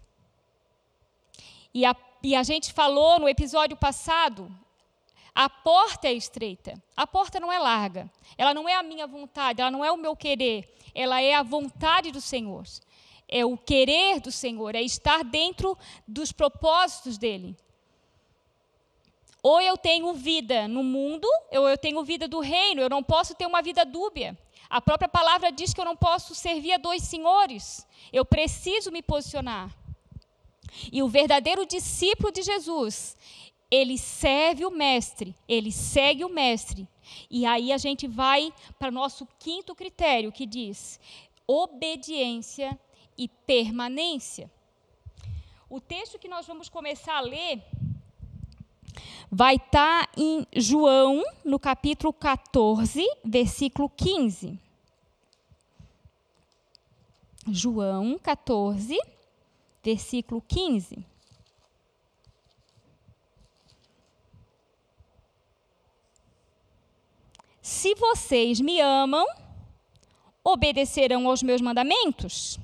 E 1.74 1.86
a, 1.86 1.96
e 2.22 2.36
a 2.36 2.44
gente 2.44 2.74
falou 2.74 3.22
no 3.22 3.30
episódio 3.30 3.78
passado, 3.78 4.54
a 5.34 5.50
porta 5.50 6.10
é 6.10 6.14
estreita, 6.14 6.74
a 6.94 7.08
porta 7.08 7.40
não 7.40 7.50
é 7.50 7.58
larga, 7.58 8.12
ela 8.38 8.54
não 8.54 8.68
é 8.68 8.76
a 8.76 8.84
minha 8.84 9.08
vontade, 9.08 9.62
ela 9.62 9.72
não 9.72 9.84
é 9.84 9.90
o 9.90 9.98
meu 9.98 10.14
querer, 10.14 10.78
ela 10.94 11.22
é 11.22 11.34
a 11.34 11.42
vontade 11.42 12.12
do 12.12 12.20
Senhor 12.20 12.66
é 13.28 13.46
o 13.46 13.58
querer 13.58 14.20
do 14.20 14.32
Senhor, 14.32 14.76
é 14.76 14.82
estar 14.82 15.24
dentro 15.24 15.78
dos 16.08 16.32
propósitos 16.32 17.18
dele. 17.18 17.56
Ou 19.42 19.60
eu 19.60 19.76
tenho 19.76 20.14
vida 20.14 20.68
no 20.68 20.84
mundo, 20.84 21.28
ou 21.52 21.68
eu 21.68 21.78
tenho 21.78 22.04
vida 22.04 22.28
do 22.28 22.40
reino, 22.40 22.82
eu 22.82 22.90
não 22.90 23.04
posso 23.04 23.36
ter 23.36 23.46
uma 23.46 23.62
vida 23.62 23.84
dúbia. 23.84 24.38
A 24.70 24.80
própria 24.80 25.10
palavra 25.10 25.52
diz 25.52 25.74
que 25.74 25.82
eu 25.82 25.86
não 25.86 25.98
posso 25.98 26.34
servir 26.34 26.74
a 26.74 26.78
dois 26.78 27.04
senhores, 27.04 27.86
eu 28.12 28.24
preciso 28.24 28.92
me 28.92 29.02
posicionar. 29.02 29.70
E 30.92 31.04
o 31.04 31.08
verdadeiro 31.08 31.66
discípulo 31.66 32.32
de 32.32 32.42
Jesus, 32.42 33.16
ele 33.70 33.98
serve 33.98 34.66
o 34.66 34.72
Mestre, 34.72 35.36
ele 35.48 35.72
segue 35.72 36.24
o 36.24 36.30
Mestre. 36.30 36.88
E 37.30 37.46
aí 37.46 37.72
a 37.72 37.78
gente 37.78 38.08
vai 38.08 38.54
para 38.80 38.88
o 38.88 38.94
nosso 38.94 39.28
quinto 39.40 39.76
critério, 39.76 40.32
que 40.32 40.46
diz: 40.46 41.00
obediência 41.46 42.80
e 43.18 43.28
permanência. 43.28 44.50
O 45.70 45.80
texto 45.82 46.20
que 46.20 46.28
nós 46.28 46.46
vamos 46.46 46.70
começar 46.70 47.18
a 47.18 47.22
ler 47.22 47.64
vai 49.32 49.56
estar 49.56 50.08
tá 50.08 50.12
em 50.16 50.46
João, 50.56 51.24
no 51.44 51.58
capítulo 51.58 52.14
14, 52.14 53.04
versículo 53.26 53.90
15. 53.90 54.60
João 57.48 58.18
14, 58.20 58.98
versículo 59.84 60.42
15. 60.48 61.06
Se 67.62 67.96
vocês 67.96 68.62
me 68.62 68.80
amam, 68.80 69.26
obedecerão 70.44 71.28
aos 71.28 71.42
meus 71.42 71.62
mandamentos. 71.62 72.60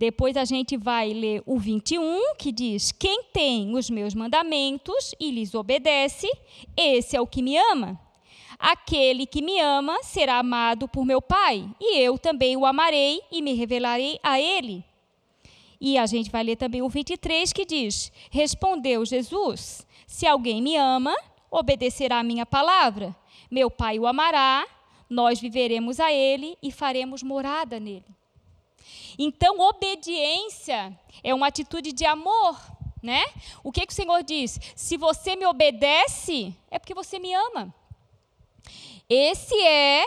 Depois 0.00 0.34
a 0.34 0.46
gente 0.46 0.78
vai 0.78 1.12
ler 1.12 1.42
o 1.44 1.58
21, 1.58 2.34
que 2.38 2.50
diz: 2.50 2.90
Quem 2.90 3.22
tem 3.24 3.76
os 3.76 3.90
meus 3.90 4.14
mandamentos 4.14 5.14
e 5.20 5.30
lhes 5.30 5.54
obedece, 5.54 6.26
esse 6.74 7.14
é 7.14 7.20
o 7.20 7.26
que 7.26 7.42
me 7.42 7.58
ama. 7.58 8.00
Aquele 8.58 9.26
que 9.26 9.42
me 9.42 9.60
ama 9.60 10.02
será 10.02 10.38
amado 10.38 10.88
por 10.88 11.04
meu 11.04 11.20
Pai, 11.20 11.68
e 11.78 11.98
eu 11.98 12.16
também 12.16 12.56
o 12.56 12.64
amarei 12.64 13.20
e 13.30 13.42
me 13.42 13.52
revelarei 13.52 14.18
a 14.22 14.40
ele. 14.40 14.82
E 15.78 15.98
a 15.98 16.06
gente 16.06 16.30
vai 16.30 16.44
ler 16.44 16.56
também 16.56 16.80
o 16.80 16.88
23, 16.88 17.52
que 17.52 17.66
diz: 17.66 18.10
Respondeu 18.30 19.04
Jesus: 19.04 19.86
Se 20.06 20.26
alguém 20.26 20.62
me 20.62 20.78
ama, 20.78 21.14
obedecerá 21.50 22.20
a 22.20 22.24
minha 22.24 22.46
palavra. 22.46 23.14
Meu 23.50 23.70
Pai 23.70 23.98
o 23.98 24.06
amará, 24.06 24.66
nós 25.10 25.38
viveremos 25.38 26.00
a 26.00 26.10
ele 26.10 26.56
e 26.62 26.72
faremos 26.72 27.22
morada 27.22 27.78
nele. 27.78 28.18
Então, 29.18 29.58
obediência 29.60 30.98
é 31.22 31.34
uma 31.34 31.48
atitude 31.48 31.92
de 31.92 32.04
amor, 32.04 32.58
né? 33.02 33.24
O 33.62 33.72
que, 33.72 33.86
que 33.86 33.92
o 33.92 33.96
Senhor 33.96 34.22
diz? 34.22 34.58
Se 34.74 34.96
você 34.96 35.36
me 35.36 35.46
obedece, 35.46 36.54
é 36.70 36.78
porque 36.78 36.94
você 36.94 37.18
me 37.18 37.32
ama. 37.34 37.74
Esse 39.08 39.54
é 39.62 40.04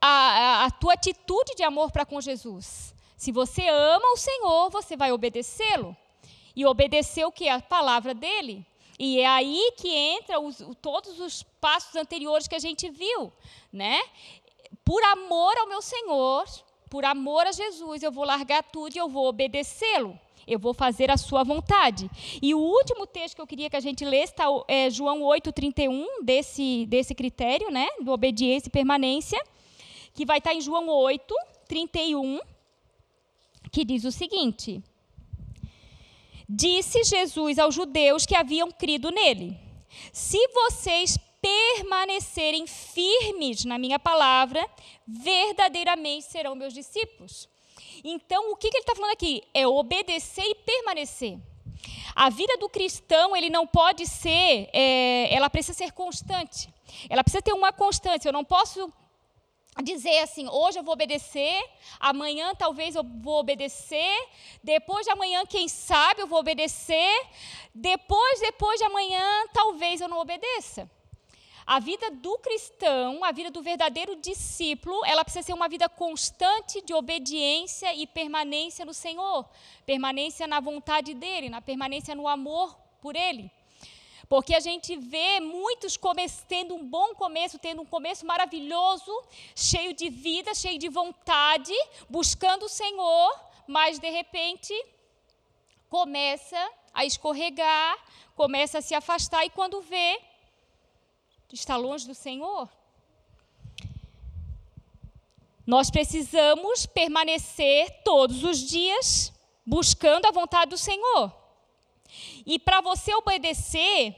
a, 0.00 0.08
a, 0.08 0.64
a 0.64 0.70
tua 0.70 0.94
atitude 0.94 1.54
de 1.56 1.62
amor 1.62 1.90
para 1.92 2.06
com 2.06 2.20
Jesus. 2.20 2.94
Se 3.16 3.32
você 3.32 3.68
ama 3.68 4.12
o 4.12 4.16
Senhor, 4.16 4.70
você 4.70 4.96
vai 4.96 5.12
obedecê-lo. 5.12 5.96
E 6.54 6.66
obedecer 6.66 7.24
o 7.24 7.32
que? 7.32 7.48
A 7.48 7.60
palavra 7.60 8.14
dele. 8.14 8.66
E 8.98 9.20
é 9.20 9.26
aí 9.26 9.72
que 9.76 9.88
entra 9.88 10.40
os, 10.40 10.62
todos 10.82 11.20
os 11.20 11.44
passos 11.60 11.94
anteriores 11.94 12.48
que 12.48 12.56
a 12.56 12.58
gente 12.58 12.90
viu, 12.90 13.32
né? 13.72 14.00
Por 14.84 15.02
amor 15.04 15.56
ao 15.56 15.68
meu 15.68 15.80
Senhor, 15.80 16.44
por 16.88 17.04
amor 17.04 17.46
a 17.46 17.52
Jesus, 17.52 18.02
eu 18.02 18.10
vou 18.10 18.24
largar 18.24 18.62
tudo 18.62 18.94
e 18.94 18.98
eu 18.98 19.08
vou 19.08 19.26
obedecê-lo. 19.26 20.18
Eu 20.46 20.58
vou 20.58 20.72
fazer 20.72 21.10
a 21.10 21.16
sua 21.16 21.44
vontade. 21.44 22.10
E 22.40 22.54
o 22.54 22.58
último 22.58 23.06
texto 23.06 23.34
que 23.34 23.40
eu 23.40 23.46
queria 23.46 23.68
que 23.68 23.76
a 23.76 23.80
gente 23.80 24.04
lesse 24.04 24.32
está 24.32 24.46
é 24.66 24.88
João 24.88 25.20
8,31, 25.20 26.06
desse, 26.22 26.86
desse 26.86 27.14
critério, 27.14 27.70
né? 27.70 27.86
Do 28.00 28.12
obediência 28.12 28.68
e 28.68 28.72
permanência, 28.72 29.38
que 30.14 30.24
vai 30.24 30.38
estar 30.38 30.50
tá 30.50 30.56
em 30.56 30.60
João 30.60 30.88
8, 30.88 31.34
31, 31.66 32.40
que 33.70 33.84
diz 33.84 34.04
o 34.04 34.10
seguinte: 34.10 34.82
Disse 36.48 37.04
Jesus 37.04 37.58
aos 37.58 37.74
judeus 37.74 38.24
que 38.24 38.34
haviam 38.34 38.70
crido 38.70 39.10
nele: 39.10 39.54
se 40.12 40.38
vocês 40.48 41.18
permanecerem 41.40 42.66
firmes 42.66 43.64
na 43.64 43.78
minha 43.78 43.98
palavra, 43.98 44.68
verdadeiramente 45.06 46.26
serão 46.26 46.54
meus 46.54 46.74
discípulos. 46.74 47.48
Então, 48.04 48.52
o 48.52 48.56
que, 48.56 48.70
que 48.70 48.76
ele 48.76 48.82
está 48.82 48.94
falando 48.94 49.12
aqui? 49.12 49.42
É 49.52 49.66
obedecer 49.66 50.44
e 50.44 50.54
permanecer. 50.54 51.38
A 52.14 52.30
vida 52.30 52.56
do 52.56 52.68
cristão, 52.68 53.36
ele 53.36 53.50
não 53.50 53.66
pode 53.66 54.06
ser, 54.06 54.68
é, 54.72 55.32
ela 55.32 55.48
precisa 55.48 55.76
ser 55.76 55.92
constante. 55.92 56.68
Ela 57.08 57.22
precisa 57.22 57.42
ter 57.42 57.52
uma 57.52 57.72
constância. 57.72 58.28
Eu 58.28 58.32
não 58.32 58.44
posso 58.44 58.92
dizer 59.82 60.18
assim, 60.20 60.48
hoje 60.48 60.78
eu 60.78 60.82
vou 60.82 60.94
obedecer, 60.94 61.64
amanhã 62.00 62.52
talvez 62.54 62.96
eu 62.96 63.04
vou 63.04 63.38
obedecer, 63.38 64.28
depois 64.62 65.06
de 65.06 65.12
amanhã, 65.12 65.46
quem 65.46 65.68
sabe, 65.68 66.20
eu 66.20 66.26
vou 66.26 66.40
obedecer, 66.40 67.26
depois, 67.72 68.40
depois 68.40 68.78
de 68.80 68.84
amanhã, 68.84 69.22
talvez 69.52 70.00
eu 70.00 70.08
não 70.08 70.18
obedeça. 70.18 70.90
A 71.68 71.80
vida 71.80 72.10
do 72.10 72.38
cristão, 72.38 73.22
a 73.22 73.30
vida 73.30 73.50
do 73.50 73.60
verdadeiro 73.60 74.16
discípulo, 74.16 75.04
ela 75.04 75.22
precisa 75.22 75.44
ser 75.48 75.52
uma 75.52 75.68
vida 75.68 75.86
constante 75.86 76.80
de 76.80 76.94
obediência 76.94 77.94
e 77.94 78.06
permanência 78.06 78.86
no 78.86 78.94
Senhor, 78.94 79.46
permanência 79.84 80.46
na 80.46 80.60
vontade 80.60 81.12
dele, 81.12 81.50
na 81.50 81.60
permanência 81.60 82.14
no 82.14 82.26
amor 82.26 82.74
por 83.02 83.14
ele. 83.14 83.50
Porque 84.30 84.54
a 84.54 84.60
gente 84.60 84.96
vê 84.96 85.40
muitos 85.40 85.98
tendo 86.48 86.74
um 86.74 86.82
bom 86.82 87.14
começo, 87.14 87.58
tendo 87.58 87.82
um 87.82 87.84
começo 87.84 88.24
maravilhoso, 88.24 89.12
cheio 89.54 89.92
de 89.92 90.08
vida, 90.08 90.54
cheio 90.54 90.78
de 90.78 90.88
vontade, 90.88 91.74
buscando 92.08 92.64
o 92.64 92.68
Senhor, 92.70 93.30
mas 93.66 93.98
de 93.98 94.08
repente 94.08 94.72
começa 95.90 96.70
a 96.94 97.04
escorregar, 97.04 97.98
começa 98.34 98.78
a 98.78 98.82
se 98.82 98.94
afastar 98.94 99.44
e 99.44 99.50
quando 99.50 99.82
vê, 99.82 100.18
está 101.54 101.76
longe 101.76 102.06
do 102.06 102.14
Senhor? 102.14 102.68
Nós 105.66 105.90
precisamos 105.90 106.86
permanecer 106.86 108.02
todos 108.02 108.42
os 108.42 108.58
dias 108.58 109.32
buscando 109.66 110.26
a 110.26 110.30
vontade 110.30 110.70
do 110.70 110.78
Senhor. 110.78 111.30
E 112.46 112.58
para 112.58 112.80
você 112.80 113.14
obedecer, 113.14 114.16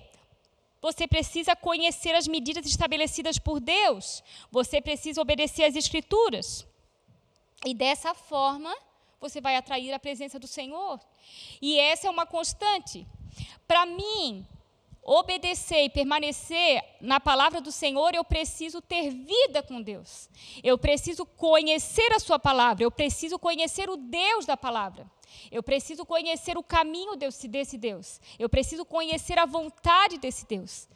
você 0.80 1.08
precisa 1.08 1.56
conhecer 1.56 2.14
as 2.14 2.28
medidas 2.28 2.64
estabelecidas 2.64 3.38
por 3.38 3.58
Deus. 3.58 4.22
Você 4.50 4.80
precisa 4.80 5.20
obedecer 5.20 5.64
às 5.64 5.74
Escrituras. 5.74 6.64
E 7.66 7.74
dessa 7.74 8.14
forma, 8.14 8.74
você 9.20 9.40
vai 9.40 9.56
atrair 9.56 9.92
a 9.92 9.98
presença 9.98 10.38
do 10.38 10.46
Senhor. 10.46 11.00
E 11.60 11.78
essa 11.78 12.06
é 12.06 12.10
uma 12.10 12.24
constante. 12.24 13.06
Para 13.66 13.84
mim, 13.84 14.46
obedecer 15.02 15.84
e 15.84 15.90
permanecer 15.90 16.82
na 17.00 17.18
palavra 17.18 17.60
do 17.60 17.72
Senhor, 17.72 18.14
eu 18.14 18.24
preciso 18.24 18.80
ter 18.80 19.10
vida 19.10 19.62
com 19.62 19.80
Deus. 19.80 20.28
Eu 20.62 20.76
preciso 20.78 21.24
conhecer 21.24 22.12
a 22.12 22.18
Sua 22.18 22.38
palavra. 22.38 22.84
Eu 22.84 22.90
preciso 22.90 23.38
conhecer 23.38 23.88
o 23.88 23.96
Deus 23.96 24.46
da 24.46 24.56
palavra. 24.56 25.10
Eu 25.50 25.62
preciso 25.62 26.04
conhecer 26.04 26.58
o 26.58 26.62
caminho 26.62 27.16
desse 27.16 27.78
Deus. 27.78 28.20
Eu 28.38 28.48
preciso 28.48 28.84
conhecer 28.84 29.38
a 29.38 29.46
vontade 29.46 30.18
desse 30.18 30.46
Deus. 30.46 30.88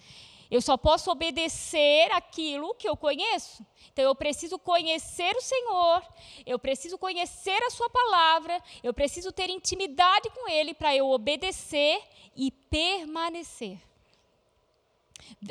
Eu 0.50 0.60
só 0.60 0.76
posso 0.76 1.10
obedecer 1.10 2.12
aquilo 2.12 2.74
que 2.74 2.88
eu 2.88 2.96
conheço. 2.96 3.64
Então 3.92 4.04
eu 4.04 4.14
preciso 4.14 4.58
conhecer 4.58 5.34
o 5.36 5.40
Senhor, 5.40 6.02
eu 6.44 6.58
preciso 6.58 6.98
conhecer 6.98 7.60
a 7.64 7.70
Sua 7.70 7.88
palavra, 7.88 8.62
eu 8.82 8.92
preciso 8.92 9.32
ter 9.32 9.48
intimidade 9.50 10.30
com 10.30 10.48
Ele 10.48 10.74
para 10.74 10.94
eu 10.94 11.10
obedecer 11.10 12.00
e 12.36 12.50
permanecer. 12.50 13.78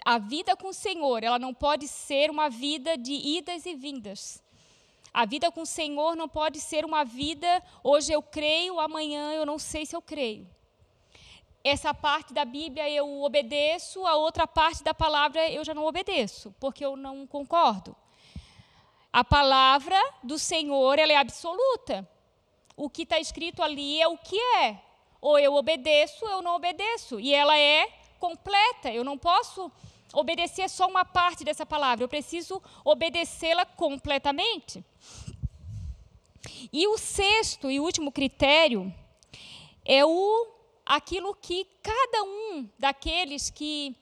A 0.05 0.17
vida 0.17 0.55
com 0.55 0.69
o 0.69 0.73
Senhor, 0.73 1.23
ela 1.23 1.39
não 1.39 1.53
pode 1.53 1.87
ser 1.87 2.29
uma 2.29 2.49
vida 2.49 2.97
de 2.97 3.13
idas 3.13 3.65
e 3.65 3.75
vindas. 3.75 4.43
A 5.13 5.25
vida 5.25 5.51
com 5.51 5.61
o 5.61 5.65
Senhor 5.65 6.15
não 6.15 6.27
pode 6.27 6.59
ser 6.59 6.83
uma 6.83 7.03
vida, 7.03 7.63
hoje 7.83 8.11
eu 8.11 8.21
creio, 8.21 8.79
amanhã 8.79 9.33
eu 9.33 9.45
não 9.45 9.59
sei 9.59 9.85
se 9.85 9.95
eu 9.95 10.01
creio. 10.01 10.47
Essa 11.63 11.93
parte 11.93 12.33
da 12.33 12.43
Bíblia 12.43 12.89
eu 12.89 13.21
obedeço, 13.21 14.05
a 14.07 14.15
outra 14.15 14.47
parte 14.47 14.83
da 14.83 14.93
palavra 14.93 15.49
eu 15.49 15.63
já 15.63 15.73
não 15.73 15.85
obedeço, 15.85 16.53
porque 16.59 16.83
eu 16.83 16.95
não 16.95 17.27
concordo. 17.27 17.95
A 19.13 19.23
palavra 19.23 19.95
do 20.23 20.39
Senhor 20.39 20.97
ela 20.97 21.13
é 21.13 21.17
absoluta. 21.17 22.09
O 22.75 22.89
que 22.89 23.03
está 23.03 23.19
escrito 23.19 23.61
ali 23.61 24.01
é 24.01 24.07
o 24.07 24.17
que 24.17 24.35
é. 24.35 24.81
Ou 25.21 25.37
eu 25.37 25.53
obedeço, 25.53 26.25
ou 26.25 26.31
eu 26.31 26.41
não 26.41 26.55
obedeço. 26.55 27.19
E 27.19 27.33
ela 27.33 27.55
é 27.57 27.87
completa. 28.23 28.89
Eu 28.89 29.03
não 29.03 29.17
posso 29.17 29.69
obedecer 30.13 30.69
só 30.69 30.87
uma 30.87 31.03
parte 31.03 31.43
dessa 31.43 31.65
palavra, 31.65 32.05
eu 32.05 32.07
preciso 32.07 32.61
obedecê-la 32.85 33.65
completamente. 33.65 34.81
E 36.71 36.87
o 36.87 36.97
sexto 36.97 37.69
e 37.69 37.81
último 37.81 38.13
critério 38.13 38.93
é 39.83 40.05
o 40.05 40.47
aquilo 40.85 41.35
que 41.35 41.67
cada 41.81 42.23
um 42.23 42.69
daqueles 42.79 43.49
que 43.49 43.93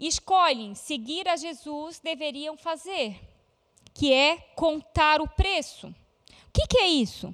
escolhem 0.00 0.74
seguir 0.74 1.28
a 1.28 1.36
Jesus 1.36 2.00
deveriam 2.00 2.56
fazer, 2.56 3.20
que 3.92 4.12
é 4.12 4.36
contar 4.56 5.20
o 5.20 5.28
preço. 5.28 5.86
O 5.88 6.52
que, 6.52 6.66
que 6.66 6.78
é 6.78 6.88
isso? 6.88 7.32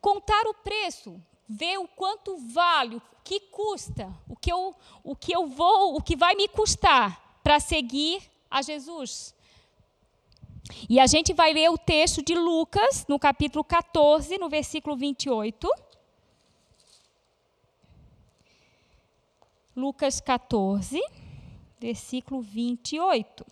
Contar 0.00 0.46
o 0.46 0.54
preço, 0.54 1.20
ver 1.48 1.78
o 1.78 1.88
quanto 1.88 2.36
vale, 2.52 3.02
que 3.28 3.40
custa, 3.40 4.10
o 4.26 4.34
que 4.34 4.50
eu, 4.50 4.74
o 5.04 5.14
que 5.14 5.30
eu 5.30 5.46
vou, 5.46 5.94
o 5.94 6.02
que 6.02 6.16
vai 6.16 6.34
me 6.34 6.48
custar 6.48 7.38
para 7.42 7.60
seguir 7.60 8.22
a 8.50 8.62
Jesus. 8.62 9.34
E 10.88 10.98
a 10.98 11.06
gente 11.06 11.34
vai 11.34 11.52
ler 11.52 11.68
o 11.70 11.76
texto 11.76 12.22
de 12.22 12.34
Lucas, 12.34 13.04
no 13.06 13.18
capítulo 13.18 13.62
14, 13.62 14.38
no 14.38 14.48
versículo 14.48 14.96
28. 14.96 15.70
Lucas 19.76 20.22
14, 20.22 20.98
versículo 21.78 22.40
28. 22.40 23.44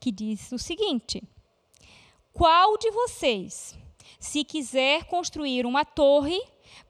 Que 0.00 0.10
diz 0.10 0.50
o 0.50 0.58
seguinte: 0.58 1.22
Qual 2.32 2.76
de 2.78 2.90
vocês, 2.90 3.78
se 4.18 4.44
quiser 4.44 5.04
construir 5.04 5.66
uma 5.66 5.84
torre, 5.84 6.40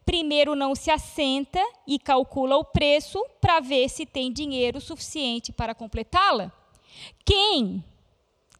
primeiro 0.05 0.55
não 0.55 0.74
se 0.74 0.90
assenta 0.90 1.61
e 1.87 1.98
calcula 1.98 2.57
o 2.57 2.64
preço 2.64 3.24
para 3.40 3.61
ver 3.61 3.88
se 3.88 4.07
tem 4.07 4.33
dinheiro 4.33 4.81
suficiente 4.81 5.53
para 5.53 5.74
completá-la? 5.74 6.53
Quem? 7.24 7.85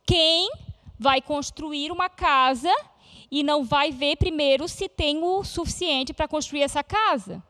Quem 0.07 0.51
vai 0.99 1.21
construir 1.21 1.91
uma 1.91 2.09
casa 2.09 2.75
e 3.31 3.43
não 3.43 3.65
vai 3.65 3.91
ver 3.91 4.17
primeiro 4.17 4.69
se 4.69 4.89
tem 4.89 5.23
o 5.23 5.43
suficiente 5.45 6.13
para 6.13 6.29
construir 6.29 6.63
essa 6.63 6.83
casa? 6.83 7.43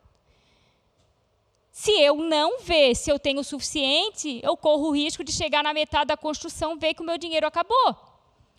Se 1.70 1.90
eu 1.90 2.14
não 2.14 2.60
ver 2.60 2.94
se 2.94 3.10
eu 3.10 3.18
tenho 3.18 3.40
o 3.40 3.44
suficiente, 3.44 4.40
eu 4.44 4.56
corro 4.56 4.88
o 4.88 4.92
risco 4.92 5.24
de 5.24 5.32
chegar 5.32 5.62
na 5.64 5.74
metade 5.74 6.06
da 6.06 6.16
construção, 6.16 6.78
ver 6.78 6.94
que 6.94 7.02
o 7.02 7.04
meu 7.04 7.18
dinheiro 7.18 7.46
acabou, 7.48 7.96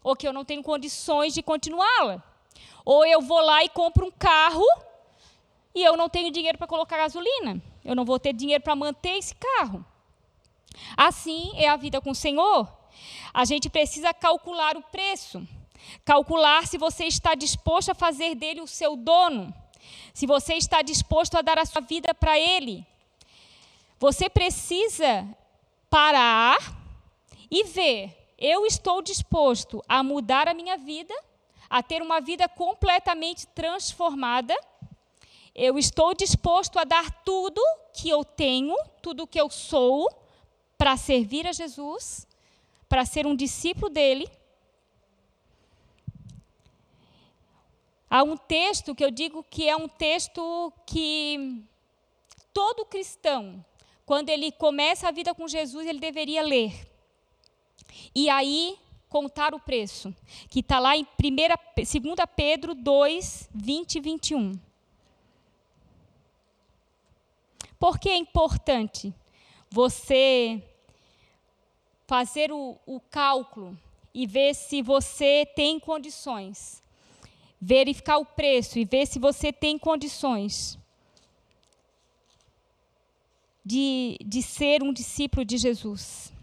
ou 0.03 0.17
que 0.17 0.27
eu 0.27 0.33
não 0.33 0.43
tenho 0.43 0.61
condições 0.61 1.33
de 1.33 1.41
continuá-la. 1.41 2.21
Ou 2.83 3.05
eu 3.05 3.21
vou 3.21 3.41
lá 3.41 3.63
e 3.63 3.69
compro 3.69 4.07
um 4.07 4.11
carro 4.11 4.65
e 5.73 5.83
eu 5.83 5.97
não 5.97 6.07
tenho 6.07 6.31
dinheiro 6.31 6.57
para 6.57 6.67
colocar 6.67 6.97
gasolina. 6.97 7.61
Eu 7.83 7.95
não 7.95 8.05
vou 8.05 8.19
ter 8.19 8.33
dinheiro 8.33 8.63
para 8.63 8.75
manter 8.75 9.17
esse 9.17 9.35
carro. 9.35 9.85
Assim 10.95 11.51
é 11.55 11.67
a 11.67 11.75
vida 11.75 11.99
com 11.99 12.11
o 12.11 12.15
Senhor. 12.15 12.71
A 13.33 13.43
gente 13.43 13.69
precisa 13.69 14.13
calcular 14.13 14.77
o 14.77 14.83
preço, 14.83 15.45
calcular 16.03 16.65
se 16.65 16.77
você 16.77 17.05
está 17.05 17.35
disposto 17.35 17.91
a 17.91 17.95
fazer 17.95 18.35
dele 18.35 18.61
o 18.61 18.67
seu 18.67 18.95
dono, 18.95 19.53
se 20.13 20.25
você 20.25 20.53
está 20.53 20.81
disposto 20.81 21.37
a 21.37 21.41
dar 21.41 21.59
a 21.59 21.65
sua 21.65 21.81
vida 21.81 22.13
para 22.13 22.39
ele. 22.39 22.85
Você 23.99 24.29
precisa 24.29 25.27
parar 25.89 26.57
e 27.51 27.63
ver: 27.65 28.33
eu 28.37 28.65
estou 28.65 29.01
disposto 29.01 29.83
a 29.87 30.01
mudar 30.01 30.47
a 30.47 30.53
minha 30.53 30.77
vida, 30.77 31.13
a 31.69 31.81
ter 31.83 32.01
uma 32.01 32.19
vida 32.19 32.47
completamente 32.47 33.47
transformada 33.47 34.55
eu 35.55 35.79
estou 35.79 36.13
disposto 36.13 36.77
a 36.77 36.83
dar 36.83 37.09
tudo 37.23 37.61
que 37.93 38.09
eu 38.09 38.25
tenho, 38.25 38.75
tudo 39.01 39.25
que 39.25 39.39
eu 39.39 39.49
sou, 39.49 40.09
para 40.77 40.97
servir 40.97 41.47
a 41.47 41.53
Jesus, 41.53 42.27
para 42.89 43.05
ser 43.05 43.25
um 43.25 43.33
discípulo 43.33 43.89
dele. 43.89 44.29
Há 48.09 48.21
um 48.23 48.35
texto 48.35 48.93
que 48.93 49.03
eu 49.03 49.09
digo 49.09 49.45
que 49.49 49.69
é 49.69 49.77
um 49.77 49.87
texto 49.87 50.73
que 50.85 51.63
todo 52.53 52.85
cristão, 52.85 53.63
quando 54.05 54.29
ele 54.29 54.51
começa 54.51 55.07
a 55.07 55.11
vida 55.11 55.33
com 55.33 55.47
Jesus, 55.47 55.87
ele 55.87 55.99
deveria 56.01 56.43
ler. 56.43 56.85
E 58.13 58.29
aí 58.29 58.77
contar 59.15 59.55
o 59.55 59.59
preço, 59.61 60.13
que 60.49 60.59
está 60.59 60.77
lá 60.77 60.97
em 60.97 61.07
2 61.17 61.89
Pedro 62.35 62.75
2, 62.75 63.49
20 63.55 63.95
e 63.95 64.01
21. 64.01 64.59
Por 67.79 67.97
que 67.97 68.09
é 68.09 68.17
importante 68.17 69.13
você 69.71 70.61
fazer 72.05 72.51
o, 72.51 72.77
o 72.85 72.99
cálculo 72.99 73.79
e 74.13 74.27
ver 74.27 74.53
se 74.53 74.81
você 74.81 75.45
tem 75.45 75.79
condições, 75.79 76.83
verificar 77.61 78.17
o 78.17 78.25
preço 78.25 78.77
e 78.77 78.83
ver 78.83 79.07
se 79.07 79.17
você 79.17 79.53
tem 79.53 79.79
condições 79.79 80.77
de, 83.65 84.17
de 84.25 84.41
ser 84.41 84.83
um 84.83 84.91
discípulo 84.91 85.45
de 85.45 85.57
Jesus. 85.57 86.34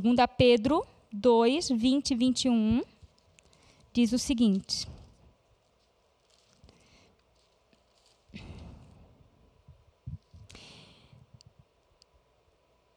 2 0.00 0.16
Pedro 0.38 0.86
2, 1.12 1.68
20 1.68 2.10
e 2.12 2.14
21, 2.14 2.82
diz 3.92 4.12
o 4.12 4.18
seguinte. 4.18 4.88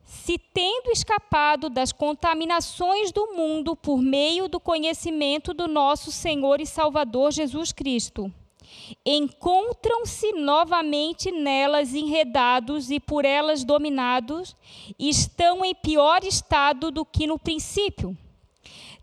se 0.05 0.39
tendo 0.39 0.89
escapado 0.89 1.69
das 1.69 1.91
contaminações 1.91 3.11
do 3.11 3.35
mundo 3.35 3.75
por 3.75 4.01
meio 4.01 4.47
do 4.47 4.59
conhecimento 4.59 5.53
do 5.53 5.67
nosso 5.67 6.11
Senhor 6.11 6.59
e 6.59 6.65
Salvador 6.65 7.31
Jesus 7.31 7.71
Cristo, 7.71 8.33
encontram-se 9.05 10.31
novamente 10.33 11.31
nelas 11.31 11.93
enredados 11.93 12.91
e 12.91 12.99
por 12.99 13.25
elas 13.25 13.63
dominados, 13.63 14.55
estão 14.97 15.63
em 15.63 15.73
pior 15.73 16.23
estado 16.23 16.91
do 16.91 17.05
que 17.05 17.27
no 17.27 17.39
princípio. 17.39 18.17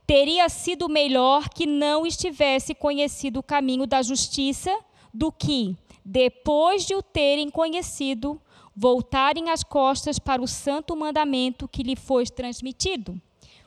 Teria 0.06 0.48
sido 0.48 0.88
melhor 0.88 1.48
que 1.48 1.66
não 1.66 2.06
estivesse 2.06 2.74
conhecido 2.74 3.40
o 3.40 3.42
caminho 3.42 3.86
da 3.86 4.02
justiça 4.02 4.76
do 5.12 5.30
que, 5.30 5.76
depois 6.04 6.84
de 6.84 6.94
o 6.94 7.02
terem 7.02 7.50
conhecido, 7.50 8.40
voltarem 8.74 9.50
as 9.50 9.62
costas 9.62 10.18
para 10.18 10.42
o 10.42 10.48
santo 10.48 10.96
mandamento 10.96 11.68
que 11.68 11.82
lhe 11.82 11.94
foi 11.94 12.24
transmitido. 12.26 13.20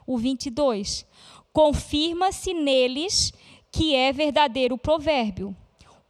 O 0.05 0.17
22. 0.17 1.05
Confirma-se 1.53 2.53
neles 2.53 3.33
que 3.71 3.95
é 3.95 4.11
verdadeiro 4.11 4.75
o 4.75 4.77
provérbio. 4.77 5.55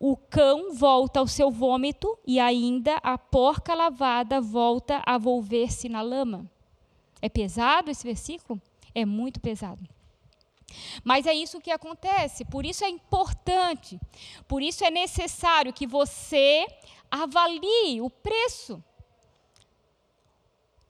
O 0.07 0.15
cão 0.15 0.71
volta 0.71 1.19
ao 1.19 1.25
seu 1.25 1.49
vômito 1.49 2.15
e 2.27 2.39
ainda 2.39 2.97
a 2.97 3.17
porca 3.17 3.73
lavada 3.73 4.39
volta 4.39 5.01
a 5.03 5.17
volver-se 5.17 5.89
na 5.89 6.03
lama. 6.03 6.45
É 7.19 7.27
pesado 7.27 7.89
esse 7.89 8.03
versículo? 8.03 8.61
É 8.93 9.03
muito 9.03 9.39
pesado. 9.39 9.81
Mas 11.03 11.25
é 11.25 11.33
isso 11.33 11.59
que 11.59 11.71
acontece, 11.71 12.45
por 12.45 12.67
isso 12.67 12.85
é 12.85 12.87
importante, 12.87 13.99
por 14.47 14.61
isso 14.61 14.85
é 14.85 14.91
necessário 14.91 15.73
que 15.73 15.87
você 15.87 16.67
avalie 17.09 17.99
o 17.99 18.07
preço. 18.07 18.83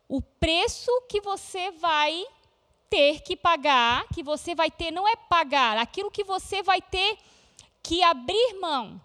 O 0.09 0.21
preço 0.21 0.91
que 1.07 1.21
você 1.21 1.71
vai 1.71 2.21
ter 2.89 3.21
que 3.21 3.37
pagar, 3.37 4.09
que 4.09 4.21
você 4.21 4.53
vai 4.53 4.69
ter, 4.69 4.91
não 4.91 5.07
é 5.07 5.15
pagar, 5.15 5.77
aquilo 5.77 6.11
que 6.11 6.25
você 6.25 6.61
vai 6.61 6.81
ter 6.81 7.17
que 7.87 8.01
abrir 8.01 8.59
mão 8.59 8.99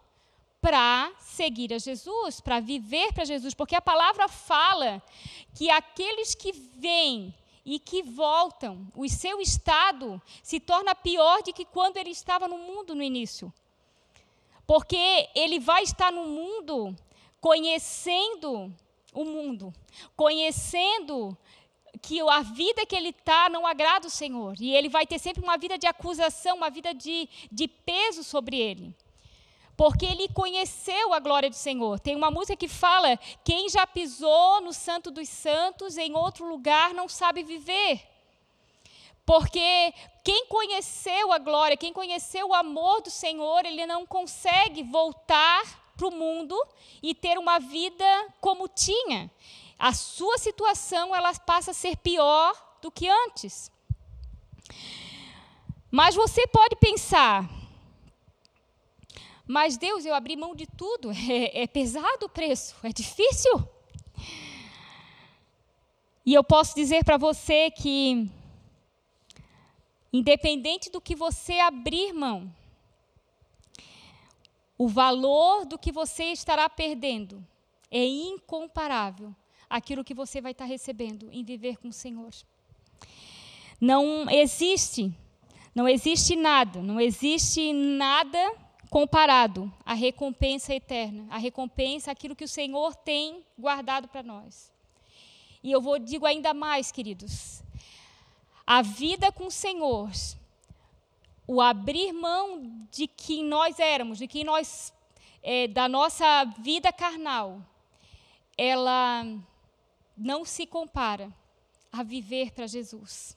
para 0.59 1.13
seguir 1.19 1.73
a 1.75 1.79
Jesus, 1.79 2.41
para 2.41 2.61
viver 2.61 3.13
para 3.13 3.27
Jesus, 3.27 3.53
porque 3.53 3.75
a 3.75 3.83
palavra 3.83 4.27
fala 4.27 5.03
que 5.55 5.71
aqueles 5.71 6.35
que 6.35 6.51
vêm 6.53 7.35
e 7.65 7.79
que 7.79 8.03
voltam, 8.03 8.91
o 8.97 9.07
seu 9.07 9.39
estado 9.39 10.21
se 10.43 10.59
torna 10.59 10.95
pior 10.95 11.43
do 11.43 11.53
que 11.53 11.67
quando 11.67 11.99
ele 11.99 12.11
estava 12.11 12.49
no 12.49 12.57
mundo 12.57 12.95
no 12.95 13.03
início. 13.03 13.53
Porque 14.67 15.29
ele 15.35 15.61
vai 15.61 15.83
estar 15.83 16.11
no 16.11 16.25
mundo 16.25 16.97
conhecendo 17.39 18.75
o 19.13 19.25
mundo, 19.25 19.75
conhecendo 20.17 21.37
que 22.03 22.21
a 22.21 22.41
vida 22.41 22.87
que 22.87 22.95
ele 22.95 23.11
está 23.11 23.49
não 23.49 23.67
agrada 23.67 24.07
o 24.07 24.11
Senhor. 24.11 24.55
E 24.61 24.75
ele 24.75 24.89
vai 24.89 25.07
ter 25.07 25.19
sempre 25.19 25.43
uma 25.43 25.57
vida 25.57 25.79
de 25.79 25.87
acusação, 25.87 26.57
uma 26.57 26.71
vida 26.71 26.95
de, 26.95 27.29
de 27.51 27.69
peso 27.69 28.23
sobre 28.23 28.59
ele. 28.59 28.95
Porque 29.77 30.05
ele 30.05 30.29
conheceu 30.29 31.15
a 31.15 31.19
glória 31.19 31.49
do 31.49 31.57
Senhor. 31.57 31.99
Tem 31.99 32.15
uma 32.15 32.31
música 32.31 32.57
que 32.57 32.69
fala: 32.69 33.19
quem 33.43 33.69
já 33.69 33.87
pisou 33.87 34.61
no 34.61 34.73
Santo 34.73 35.11
dos 35.11 35.29
Santos 35.29 35.97
em 35.97 36.15
outro 36.15 36.47
lugar 36.47 36.93
não 36.93 37.09
sabe 37.09 37.43
viver. 37.43 38.07
Porque 39.25 39.95
quem 40.25 40.47
conheceu 40.47 41.33
a 41.33 41.39
glória, 41.39 41.77
quem 41.77 41.93
conheceu 41.93 42.49
o 42.49 42.55
amor 42.55 43.01
do 43.01 43.11
Senhor, 43.11 43.65
ele 43.65 43.87
não 43.87 44.05
consegue 44.05 44.83
voltar 44.83 45.63
para 45.97 46.09
o 46.09 46.11
mundo 46.11 46.57
e 47.03 47.15
ter 47.15 47.39
uma 47.39 47.59
vida 47.59 48.05
como 48.41 48.67
tinha. 48.69 49.31
A 49.81 49.95
sua 49.95 50.37
situação 50.37 51.17
ela 51.17 51.33
passa 51.37 51.71
a 51.71 51.75
ser 51.75 51.97
pior 51.97 52.55
do 52.83 52.91
que 52.91 53.09
antes. 53.09 53.73
Mas 55.91 56.15
você 56.15 56.47
pode 56.47 56.77
pensar, 56.77 57.49
mas 59.47 59.79
Deus, 59.79 60.05
eu 60.05 60.15
abri 60.15 60.37
mão 60.37 60.55
de 60.55 60.67
tudo, 60.67 61.11
é, 61.33 61.63
é 61.63 61.67
pesado 61.67 62.27
o 62.27 62.29
preço, 62.29 62.77
é 62.83 62.91
difícil. 62.91 63.67
E 66.27 66.35
eu 66.35 66.45
posso 66.45 66.75
dizer 66.75 67.03
para 67.03 67.17
você 67.17 67.71
que, 67.71 68.31
independente 70.13 70.91
do 70.91 71.01
que 71.01 71.17
você 71.17 71.59
abrir 71.59 72.13
mão, 72.13 72.55
o 74.77 74.87
valor 74.87 75.65
do 75.65 75.79
que 75.79 75.91
você 75.91 76.25
estará 76.25 76.69
perdendo 76.69 77.43
é 77.91 78.05
incomparável 78.05 79.35
àquilo 79.71 80.05
que 80.05 80.13
você 80.13 80.41
vai 80.41 80.53
estar 80.53 80.65
recebendo 80.65 81.31
em 81.31 81.45
viver 81.45 81.77
com 81.79 81.89
o 81.89 81.93
Senhor. 81.93 82.31
Não 83.81 84.29
existe, 84.29 85.11
não 85.75 85.89
existe 85.89 86.37
nada, 86.37 86.83
não 86.83 87.01
existe 87.01 87.73
nada 87.73 88.55
comparado 88.91 89.73
à 89.87 89.95
recompensa 89.95 90.75
eterna, 90.75 91.27
à 91.31 91.39
recompensa, 91.39 92.11
aquilo 92.11 92.37
que 92.37 92.45
o 92.45 92.49
Senhor 92.49 92.95
tem 92.97 93.47
guardado 93.57 94.09
para 94.09 94.23
nós. 94.23 94.73
E 95.63 95.71
eu 95.71 95.81
vou 95.81 95.99
digo 95.99 96.27
ainda 96.27 96.53
mais, 96.53 96.91
queridos. 96.91 97.63
A 98.67 98.83
vida 98.83 99.31
com 99.31 99.47
o 99.47 99.51
Senhor 99.51 100.11
o 101.53 101.61
abrir 101.61 102.13
mão 102.13 102.87
de 102.93 103.09
quem 103.09 103.45
nós 103.45 103.81
éramos, 103.81 104.19
de 104.19 104.29
quem 104.29 104.45
nós, 104.45 104.95
é, 105.43 105.67
da 105.67 105.89
nossa 105.89 106.45
vida 106.61 106.93
carnal, 106.93 107.61
ela 108.57 109.27
não 110.17 110.45
se 110.45 110.67
compara 110.67 111.33
a 111.93 112.03
viver 112.03 112.53
para 112.53 112.67
Jesus. 112.67 113.37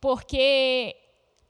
Porque 0.00 0.96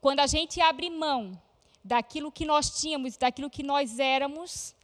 quando 0.01 0.21
a 0.21 0.27
gente 0.27 0.61
abre 0.61 0.91
mão 0.91 1.41
daquilo 1.85 2.33
que 2.33 2.45
nós 2.45 2.81
tínhamos, 2.81 3.17
daquilo 3.17 3.51
que 3.51 3.63
nós 3.63 3.99
éramos, 3.99 4.75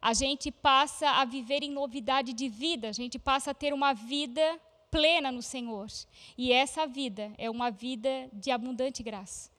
a 0.00 0.12
gente 0.12 0.50
passa 0.50 1.08
a 1.08 1.24
viver 1.24 1.62
em 1.62 1.70
novidade 1.70 2.32
de 2.32 2.48
vida, 2.48 2.88
a 2.88 2.92
gente 2.92 3.18
passa 3.18 3.52
a 3.52 3.54
ter 3.54 3.72
uma 3.72 3.92
vida 3.92 4.60
plena 4.90 5.32
no 5.32 5.42
Senhor. 5.42 5.86
E 6.36 6.52
essa 6.52 6.86
vida 6.86 7.32
é 7.38 7.50
uma 7.50 7.70
vida 7.70 8.28
de 8.32 8.50
abundante 8.50 9.02
graça 9.02 9.54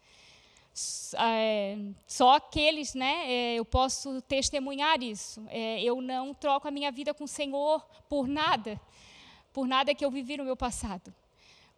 é, 1.17 1.77
só 2.05 2.35
aqueles, 2.35 2.93
né? 2.93 3.31
É, 3.31 3.55
eu 3.55 3.65
posso 3.65 4.21
testemunhar 4.21 5.01
isso. 5.01 5.43
É, 5.47 5.81
eu 5.81 6.01
não 6.01 6.33
troco 6.33 6.67
a 6.67 6.71
minha 6.71 6.91
vida 6.91 7.13
com 7.13 7.23
o 7.23 7.27
Senhor 7.27 7.81
por 8.09 8.27
nada, 8.27 8.79
por 9.55 9.65
nada 9.65 9.95
que 9.95 10.03
eu 10.03 10.11
vivi 10.11 10.35
no 10.35 10.43
meu 10.43 10.57
passado. 10.57 11.15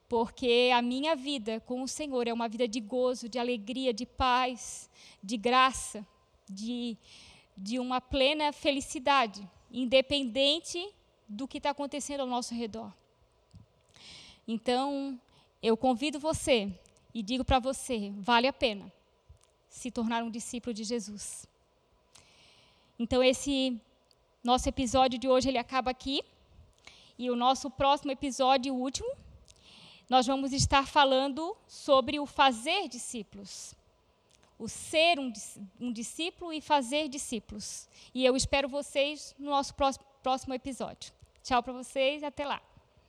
Porque 0.10 0.72
a 0.74 0.82
minha 0.82 1.16
vida 1.16 1.60
com 1.60 1.84
o 1.84 1.88
Senhor 1.88 2.28
é 2.28 2.34
uma 2.34 2.50
vida 2.50 2.68
de 2.68 2.80
gozo, 2.80 3.30
de 3.30 3.38
alegria, 3.38 3.94
de 3.94 4.04
paz, 4.04 4.90
de 5.22 5.38
graça, 5.38 6.04
de, 6.50 6.98
de 7.56 7.78
uma 7.78 8.02
plena 8.02 8.52
felicidade, 8.52 9.48
independente 9.72 10.92
do 11.30 11.48
que 11.48 11.60
está 11.60 11.70
acontecendo 11.70 12.22
ao 12.22 12.28
nosso 12.28 12.56
redor. 12.56 12.92
Então, 14.48 15.20
eu 15.62 15.78
convido 15.78 16.20
você 16.20 16.74
e 17.14 17.22
digo 17.22 17.46
para 17.46 17.60
você: 17.60 18.12
vale 18.18 18.48
a 18.48 18.54
pena 18.54 18.92
se 19.70 19.92
tornar 19.92 20.24
um 20.24 20.32
discípulo 20.32 20.74
de 20.74 20.84
Jesus. 20.84 21.46
Então 22.98 23.22
esse 23.22 23.80
nosso 24.44 24.68
episódio 24.68 25.20
de 25.20 25.28
hoje 25.28 25.50
ele 25.50 25.60
acaba 25.60 25.92
aqui 25.92 26.24
e 27.18 27.30
o 27.30 27.36
nosso 27.36 27.70
próximo 27.70 28.12
episódio, 28.12 28.74
o 28.74 28.80
último, 28.80 29.10
nós 30.10 30.26
vamos 30.26 30.54
estar 30.54 30.88
falando 30.88 31.56
sobre 31.68 32.20
o 32.20 32.26
fazer 32.26 32.88
discípulos. 32.88 33.76
O 34.58 34.68
ser 34.68 35.20
um, 35.20 35.32
um 35.80 35.92
discípulo 35.92 36.52
e 36.54 36.62
fazer 36.62 37.08
discípulos. 37.08 37.88
E 38.14 38.26
eu 38.26 38.36
espero 38.36 38.68
vocês 38.68 39.36
no 39.38 39.50
nosso 39.50 39.74
próximo 40.24 40.54
episódio. 40.54 41.14
Tchau 41.44 41.62
para 41.62 41.74
vocês 41.74 42.24
até 42.24 42.46
lá. 42.46 42.62